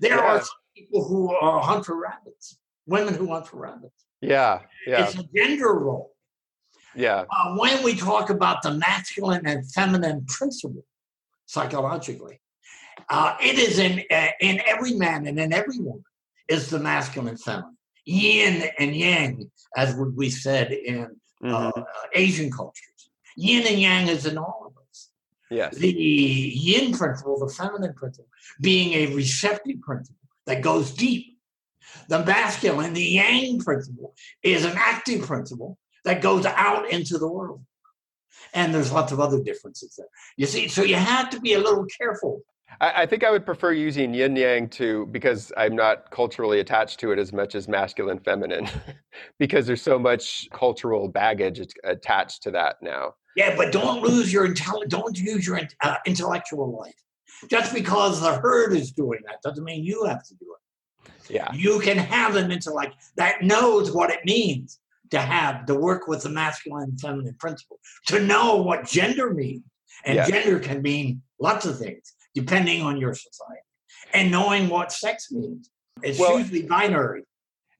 [0.00, 0.24] There yeah.
[0.24, 2.58] are some people who uh, hunt for rabbits.
[2.86, 4.04] Women who hunt for rabbits.
[4.20, 5.04] Yeah, yeah.
[5.04, 6.12] It's a gender role.
[6.94, 7.24] Yeah.
[7.30, 10.84] Uh, when we talk about the masculine and feminine principle
[11.46, 12.40] psychologically,
[13.08, 16.04] uh, it is in uh, in every man and in every woman
[16.48, 21.80] is the masculine feminine, yin and yang, as we said in uh, mm-hmm.
[22.14, 23.10] Asian cultures.
[23.36, 25.10] Yin and yang is in all of us.
[25.50, 25.76] Yes.
[25.76, 28.28] The yin principle, the feminine principle,
[28.60, 31.38] being a receptive principle that goes deep.
[32.08, 37.62] The masculine, the yang principle, is an active principle that goes out into the world.
[38.54, 40.08] And there's lots of other differences there.
[40.36, 42.42] You see, so you have to be a little careful.
[42.80, 47.00] I, I think I would prefer using yin yang to because I'm not culturally attached
[47.00, 48.68] to it as much as masculine feminine,
[49.38, 53.14] because there's so much cultural baggage attached to that now.
[53.36, 56.94] Yeah, but don't lose your intelli- Don't use your uh, intellectual life.
[57.48, 61.12] Just because the herd is doing that doesn't mean you have to do it.
[61.30, 61.50] Yeah.
[61.52, 64.78] You can have an intellect that knows what it means
[65.10, 69.62] to have to work with the masculine and feminine principle, to know what gender means.
[70.04, 70.28] And yes.
[70.28, 73.62] gender can mean lots of things depending on your society.
[74.12, 75.70] And knowing what sex means.
[76.02, 77.22] It's well, usually binary.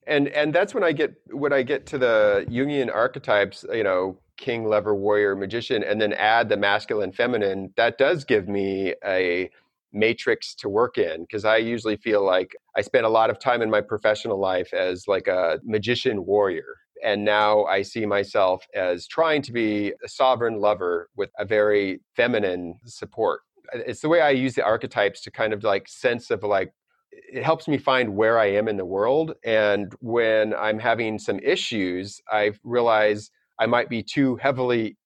[0.07, 4.19] And and that's when I get when I get to the Jungian archetypes, you know,
[4.37, 9.49] king, lover, warrior, magician, and then add the masculine, feminine, that does give me a
[9.93, 13.61] matrix to work in because I usually feel like I spent a lot of time
[13.61, 19.07] in my professional life as like a magician warrior and now I see myself as
[19.07, 23.41] trying to be a sovereign lover with a very feminine support.
[23.73, 26.73] It's the way I use the archetypes to kind of like sense of like
[27.11, 29.33] it helps me find where I am in the world.
[29.43, 34.97] And when I'm having some issues, I realize I might be too heavily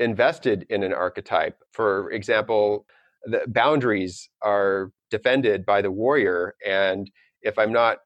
[0.00, 1.58] invested in an archetype.
[1.72, 2.86] For example,
[3.24, 6.54] the boundaries are defended by the warrior.
[6.66, 7.10] And
[7.42, 7.98] if I'm not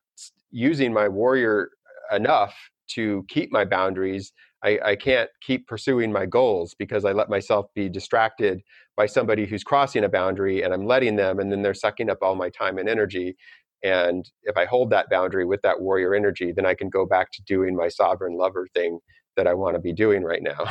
[0.51, 1.71] using my warrior
[2.11, 2.55] enough
[2.89, 4.33] to keep my boundaries,
[4.65, 8.63] I, I, can't keep pursuing my goals because I let myself be distracted
[8.97, 12.19] by somebody who's crossing a boundary and I'm letting them, and then they're sucking up
[12.23, 13.37] all my time and energy.
[13.83, 17.33] And if I hold that boundary with that warrior energy, then I can go back
[17.33, 19.01] to doing my sovereign lover thing
[19.37, 20.65] that I want to be doing right now.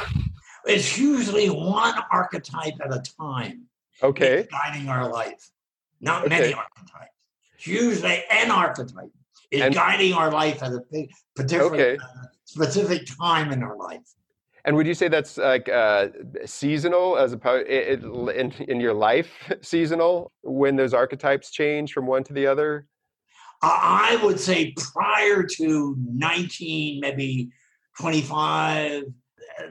[0.64, 3.66] It's usually one archetype at a time.
[4.04, 4.48] Okay.
[4.52, 5.50] guiding our life,
[6.00, 6.30] not okay.
[6.30, 7.16] many archetypes.
[7.56, 9.10] It's usually an archetype
[9.52, 10.82] is and, guiding our life at a
[11.36, 11.98] particular okay.
[12.52, 14.02] Specific time in our life.
[14.66, 16.10] And would you say that's like uh,
[16.45, 22.34] seasonal as opposed in in your life seasonal when those archetypes change from one to
[22.34, 22.86] the other?
[23.64, 27.49] I would say prior to 19, maybe
[27.99, 29.04] 25,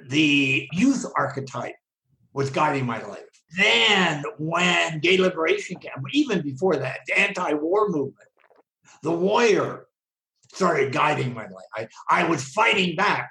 [0.09, 1.75] the youth archetype
[2.33, 3.25] was guiding my life.
[3.57, 8.29] Then, when gay liberation came, even before that, the anti-war movement
[9.03, 9.87] the warrior
[10.53, 11.67] started guiding my life.
[11.75, 13.31] I, I was fighting back,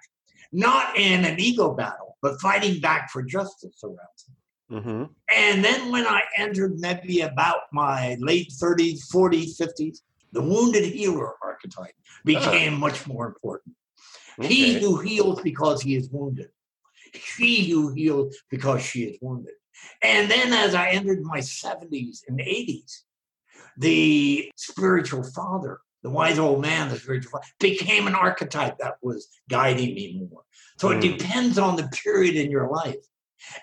[0.51, 3.97] not in an ego battle, but fighting back for justice around
[4.29, 4.35] me.
[4.77, 5.03] Mm-hmm.
[5.35, 9.99] And then when I entered maybe about my late 30s, 40s, 50s,
[10.31, 13.75] the wounded healer archetype became much more important.
[14.39, 14.47] Okay.
[14.47, 16.49] He who heals because he is wounded.
[17.13, 19.53] She who heals because she is wounded.
[20.03, 23.01] And then as I entered my 70s and 80s,
[23.77, 29.93] the spiritual father, the wise old man, the spiritual became an archetype that was guiding
[29.95, 30.43] me more.
[30.77, 30.97] So mm.
[31.03, 32.95] it depends on the period in your life.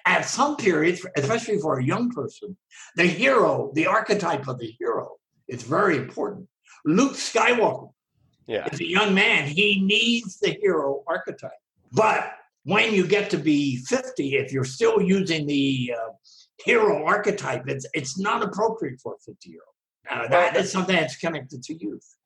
[0.07, 2.57] At some periods, especially for a young person,
[2.97, 5.17] the hero, the archetype of the hero,
[5.49, 6.49] is very important.
[6.85, 7.91] Luke Skywalker
[8.47, 8.69] yeah.
[8.73, 9.47] is a young man.
[9.47, 11.51] He needs the hero archetype.
[11.93, 12.33] But
[12.65, 16.13] when you get to be 50, if you're still using the uh,
[16.65, 19.73] hero archetype, it's, it's not appropriate for a 50 year old.
[20.09, 22.17] Uh, that is something that's connected to youth.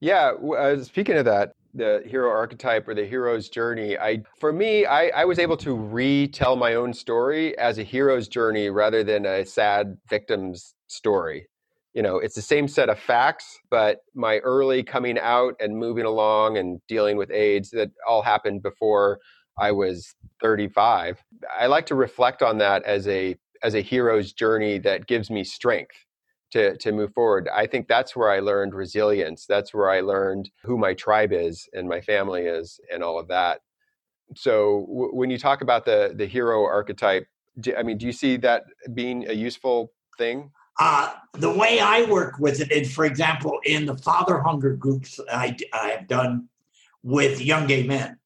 [0.00, 0.32] Yeah.
[0.32, 5.08] Uh, speaking of that, the hero archetype or the hero's journey, I for me, I,
[5.08, 9.44] I was able to retell my own story as a hero's journey rather than a
[9.44, 11.46] sad victim's story.
[11.94, 16.04] You know, it's the same set of facts, but my early coming out and moving
[16.04, 19.18] along and dealing with AIDS that all happened before
[19.58, 21.22] I was 35.
[21.58, 25.44] I like to reflect on that as a as a hero's journey that gives me
[25.44, 26.06] strength
[26.52, 27.48] to to move forward.
[27.54, 29.46] I think that's where I learned resilience.
[29.46, 33.28] That's where I learned who my tribe is and my family is and all of
[33.28, 33.60] that.
[34.36, 37.26] So w- when you talk about the the hero archetype,
[37.60, 40.50] do, I mean, do you see that being a useful thing?
[40.78, 45.20] Uh, the way I work with it is, for example, in the father hunger groups
[45.30, 46.48] I, I have done
[47.02, 48.18] with young gay men,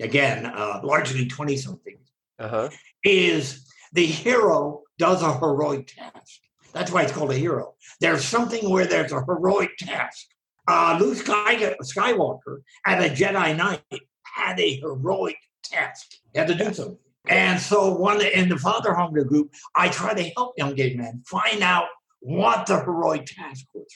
[0.00, 2.10] again, uh, largely 20 somethings,
[2.40, 2.70] uh-huh.
[3.04, 6.40] is the hero does a heroic task.
[6.72, 7.74] That's why it's called a hero.
[8.00, 10.26] There's something where there's a heroic task.
[10.68, 13.82] Uh, Luke Skywalker at a Jedi Knight
[14.22, 16.12] had a heroic task.
[16.32, 16.98] He had to do something.
[17.28, 21.22] And so, one in the Father Hunger group, I try to help young gay men
[21.26, 21.86] find out
[22.20, 23.86] what the heroic task was.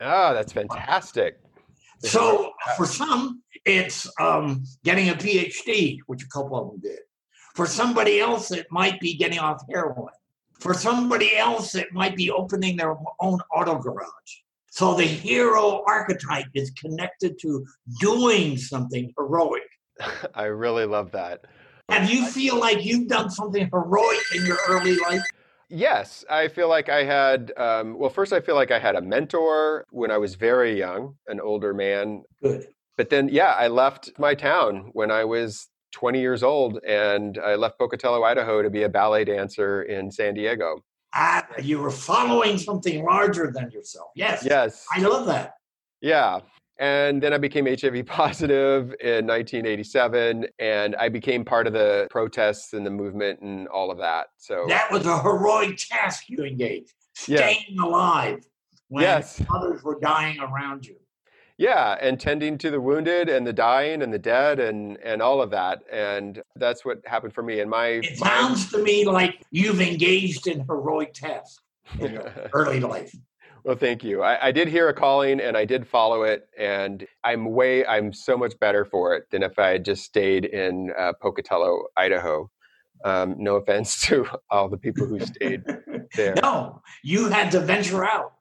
[0.00, 1.40] Oh, that's fantastic.
[2.00, 7.00] So, for some, it's um, getting a PhD, which a couple of them did.
[7.54, 10.12] For somebody else, it might be getting off heroin.
[10.58, 14.08] For somebody else, it might be opening their own auto garage.
[14.70, 17.66] So the hero archetype is connected to
[18.00, 19.62] doing something heroic.
[20.34, 21.46] I really love that.
[21.88, 25.22] Have you feel like you've done something heroic in your early life?
[25.70, 27.52] Yes, I feel like I had.
[27.56, 31.16] Um, well, first, I feel like I had a mentor when I was very young,
[31.26, 32.22] an older man.
[32.42, 32.68] Good.
[32.96, 37.54] But then, yeah, I left my town when I was 20 years old, and I
[37.54, 40.82] left Pocatello, Idaho, to be a ballet dancer in San Diego.
[41.14, 44.10] Ah, you were following something larger than yourself.
[44.14, 44.44] Yes.
[44.44, 44.86] Yes.
[44.94, 45.54] I love that.
[46.00, 46.40] Yeah.
[46.78, 52.72] And then I became HIV positive in 1987, and I became part of the protests
[52.72, 54.28] and the movement and all of that.
[54.36, 57.84] So that was a heroic task you engaged, staying yeah.
[57.84, 58.46] alive
[58.88, 59.42] when yes.
[59.52, 60.96] others were dying around you.
[61.58, 65.42] Yeah, and tending to the wounded and the dying and the dead and and all
[65.42, 67.58] of that, and that's what happened for me.
[67.58, 71.60] And my it sounds to me like you've engaged in heroic tasks
[71.98, 73.12] in your early life.
[73.64, 74.22] Well, thank you.
[74.22, 78.12] I, I, did hear a calling and I did follow it, and I'm way, I'm
[78.12, 82.50] so much better for it than if I had just stayed in uh, Pocatello, Idaho.
[83.04, 85.64] Um, no offense to all the people who stayed
[86.16, 86.34] there.
[86.42, 88.34] No, you had to venture out.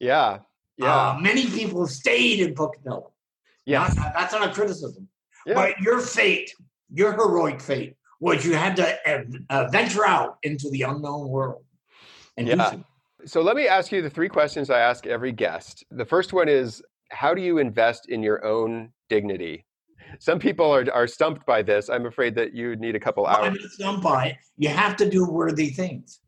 [0.00, 0.38] Yeah,
[0.78, 1.10] yeah.
[1.10, 3.12] Uh, many people stayed in Pocatello.
[3.66, 5.08] Yeah, that's not a criticism.
[5.46, 5.54] Yeah.
[5.54, 6.52] But your fate,
[6.92, 11.64] your heroic fate, was you had to uh, uh venture out into the unknown world.
[12.36, 12.76] And yeah.
[13.26, 15.84] So let me ask you the three questions I ask every guest.
[15.90, 19.66] The first one is how do you invest in your own dignity?
[20.20, 21.90] Some people are, are stumped by this.
[21.90, 23.48] I'm afraid that you need a couple hours.
[23.48, 24.36] I'm not stumped by it.
[24.56, 26.20] You have to do worthy things.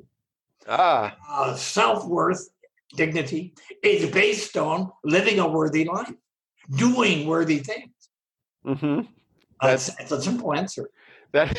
[0.68, 1.16] Ah.
[1.28, 2.50] Uh, Self worth,
[2.94, 6.12] dignity, is based on living a worthy life,
[6.76, 7.92] doing worthy things.
[8.66, 9.00] Mm-hmm.
[9.62, 10.88] That's uh, it's, it's a simple answer.
[11.32, 11.58] That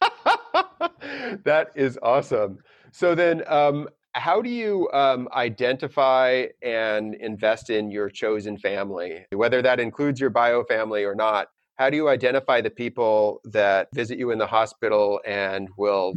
[1.44, 2.58] that is awesome.
[2.92, 9.62] So then, um, how do you um, identify and invest in your chosen family, whether
[9.62, 11.48] that includes your bio family or not?
[11.76, 16.14] How do you identify the people that visit you in the hospital and will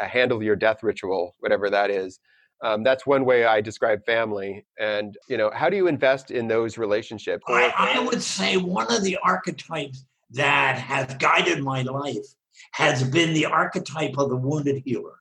[0.00, 2.18] uh, handle your death ritual, whatever that is?
[2.62, 4.64] Um, that's one way I describe family.
[4.78, 7.44] And you know, how do you invest in those relationships?
[7.48, 12.26] I, I would say one of the archetypes that has guided my life
[12.72, 15.18] has been the archetype of the wounded healer,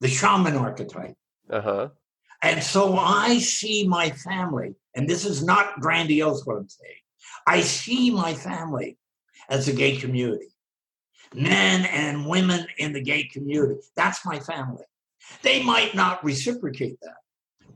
[0.00, 1.14] the shaman archetype.
[1.50, 1.88] Uh-huh.
[2.42, 6.92] And so I see my family, and this is not grandiose what I'm saying.
[7.46, 8.98] I see my family
[9.48, 10.48] as a gay community.
[11.34, 13.80] Men and women in the gay community.
[13.96, 14.84] That's my family.
[15.42, 17.16] They might not reciprocate that,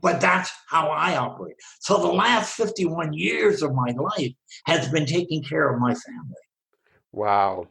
[0.01, 1.55] but that's how I operate.
[1.79, 4.33] So the last 51 years of my life
[4.65, 6.35] has been taking care of my family.
[7.11, 7.67] Wow.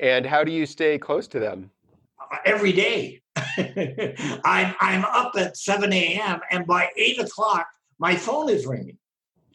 [0.00, 1.70] And how do you stay close to them?
[2.44, 3.20] every day.
[4.44, 6.40] I'm I'm up at 7 a.m.
[6.50, 7.66] and by eight o'clock
[7.98, 8.98] my phone is ringing.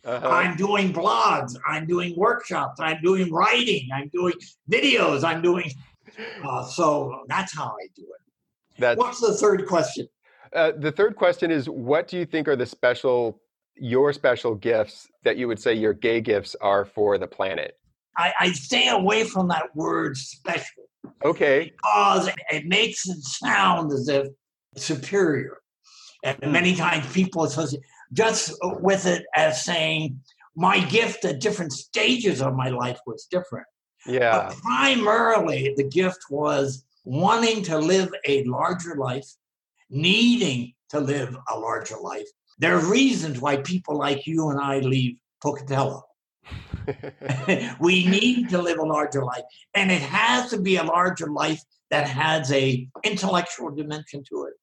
[0.06, 0.28] Uh-huh.
[0.28, 1.56] I'm doing blogs.
[1.66, 2.80] I'm doing workshops.
[2.80, 3.88] I'm doing writing.
[3.94, 4.34] I'm doing
[4.70, 5.24] videos.
[5.24, 5.72] I'm doing.
[6.44, 8.33] Uh, so that's how I do it.
[8.78, 10.08] That's, What's the third question?
[10.54, 13.42] Uh, the third question is, what do you think are the special,
[13.76, 17.78] your special gifts that you would say your gay gifts are for the planet?
[18.18, 20.84] I, I stay away from that word special.
[21.26, 21.74] Okay.
[21.76, 24.28] Because it makes it sound as if
[24.78, 25.58] superior.
[26.24, 26.52] And mm.
[26.52, 30.20] many times people associate just with it as saying,
[30.56, 33.66] my gift at different stages of my life was different.
[34.06, 34.50] Yeah.
[34.50, 39.28] But primarily, the gift was wanting to live a larger life,
[39.90, 42.28] needing to live a larger life.
[42.60, 46.04] There are reasons why people like you and I leave Pocatello.
[47.80, 49.44] we need to live a larger life
[49.74, 54.54] and it has to be a larger life that has a intellectual dimension to it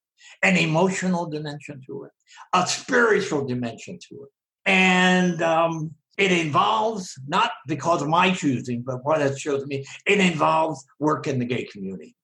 [0.43, 2.11] an emotional dimension to it
[2.53, 4.29] a spiritual dimension to it
[4.67, 10.21] and um, it involves not because of my choosing but what it shows me it
[10.21, 12.15] involves work in the gay community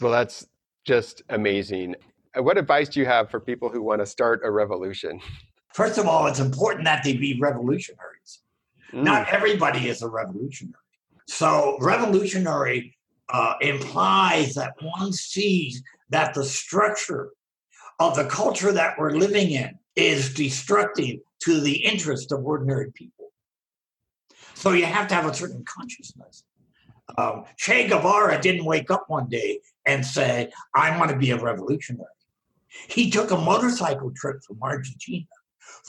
[0.00, 0.46] well that's
[0.84, 1.94] just amazing
[2.36, 5.20] what advice do you have for people who want to start a revolution
[5.72, 8.40] first of all it's important that they be revolutionaries
[8.94, 9.02] Mm.
[9.02, 10.74] Not everybody is a revolutionary.
[11.26, 12.96] So, revolutionary
[13.32, 17.30] uh, implies that one sees that the structure
[17.98, 23.30] of the culture that we're living in is destructive to the interest of ordinary people.
[24.54, 26.44] So, you have to have a certain consciousness.
[27.18, 31.38] Um, che Guevara didn't wake up one day and say, I want to be a
[31.38, 32.06] revolutionary.
[32.88, 35.26] He took a motorcycle trip from Argentina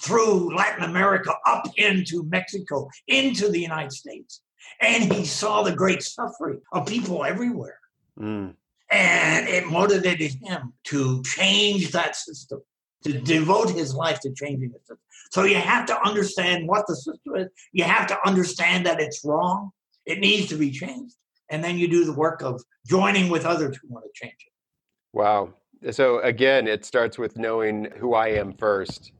[0.01, 4.41] through Latin America up into Mexico, into the United States.
[4.81, 7.79] And he saw the great suffering of people everywhere.
[8.19, 8.55] Mm.
[8.91, 12.61] And it motivated him to change that system,
[13.03, 14.99] to devote his life to changing the system.
[15.31, 17.47] So you have to understand what the system is.
[17.71, 19.71] You have to understand that it's wrong.
[20.05, 21.15] It needs to be changed.
[21.49, 24.51] And then you do the work of joining with others who want to change it.
[25.13, 25.53] Wow.
[25.91, 29.11] So again, it starts with knowing who I am first,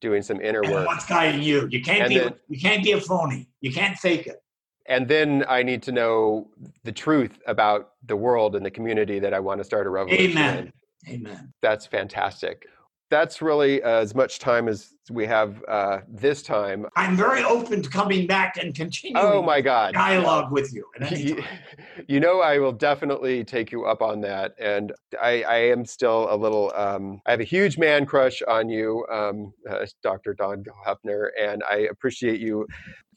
[0.00, 0.86] doing some inner and work.
[0.86, 1.68] What's guiding you?
[1.70, 3.48] You can't and be then, you can't be a phony.
[3.60, 4.42] You can't fake it.
[4.86, 6.50] And then I need to know
[6.82, 10.32] the truth about the world and the community that I want to start a revolution
[10.32, 10.72] Amen.
[11.06, 11.14] In.
[11.14, 11.52] Amen.
[11.62, 12.66] That's fantastic
[13.10, 16.86] that's really uh, as much time as we have uh, this time.
[16.96, 19.22] I'm very open to coming back and continuing.
[19.26, 19.94] Oh my God!
[19.94, 20.86] Dialogue with you.
[21.10, 21.42] You,
[22.06, 26.32] you, know, I will definitely take you up on that, and I, I am still
[26.32, 26.72] a little.
[26.74, 30.34] Um, I have a huge man crush on you, um, uh, Dr.
[30.34, 32.66] Don Kilhefner, and I appreciate you.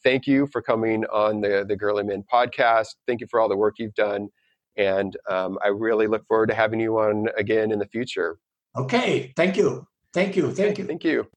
[0.03, 2.95] Thank you for coming on the the Girly Men podcast.
[3.07, 4.29] Thank you for all the work you've done,
[4.75, 8.37] and um, I really look forward to having you on again in the future.
[8.75, 9.33] Okay.
[9.35, 9.87] Thank you.
[10.13, 10.51] Thank you.
[10.51, 10.85] Thank you.
[10.85, 11.27] Thank you.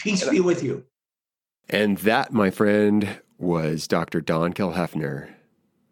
[0.00, 0.84] Peace uh, be with you.
[1.68, 4.20] And that, my friend, was Dr.
[4.20, 5.30] Don Kilhefner,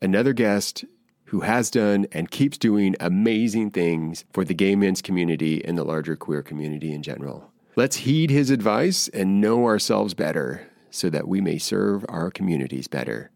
[0.03, 0.85] another guest
[1.27, 5.85] who has done and keeps doing amazing things for the gay men's community and the
[5.85, 7.53] larger queer community in general.
[7.77, 12.89] Let's heed his advice and know ourselves better so that we may serve our communities
[12.89, 13.31] better.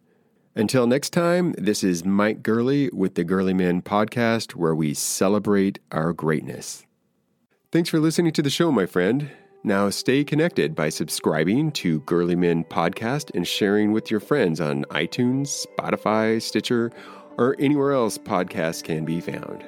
[0.56, 5.78] Until next time, this is Mike Gurley with the Girly Men podcast, where we celebrate
[5.92, 6.84] our greatness.
[7.74, 9.32] Thanks for listening to the show, my friend.
[9.64, 14.84] Now stay connected by subscribing to Girly Men Podcast and sharing with your friends on
[14.90, 16.92] iTunes, Spotify, Stitcher,
[17.36, 19.64] or anywhere else podcasts can be found.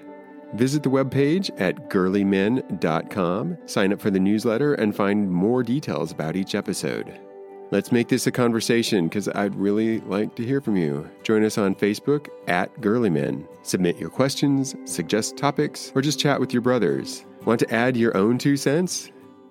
[0.55, 6.37] Visit the webpage at girlymen.com, sign up for the newsletter, and find more details about
[6.37, 7.13] each episode.
[7.73, 11.11] Let's make this a conversation because I'd really like to hear from you.
[11.25, 13.49] Join us on Facebook at Girlymen.
[13.65, 17.25] Submit your questions, suggest topics, or just chat with your brothers.
[17.47, 19.11] Want to add your own two cents?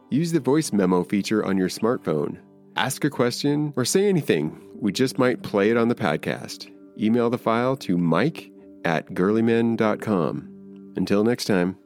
[0.10, 2.38] Use the voice memo feature on your smartphone.
[2.76, 4.62] Ask a question or say anything.
[4.80, 6.70] We just might play it on the podcast.
[7.02, 8.52] Email the file to mike
[8.84, 10.94] at girlymen.com.
[10.98, 11.78] Until next time.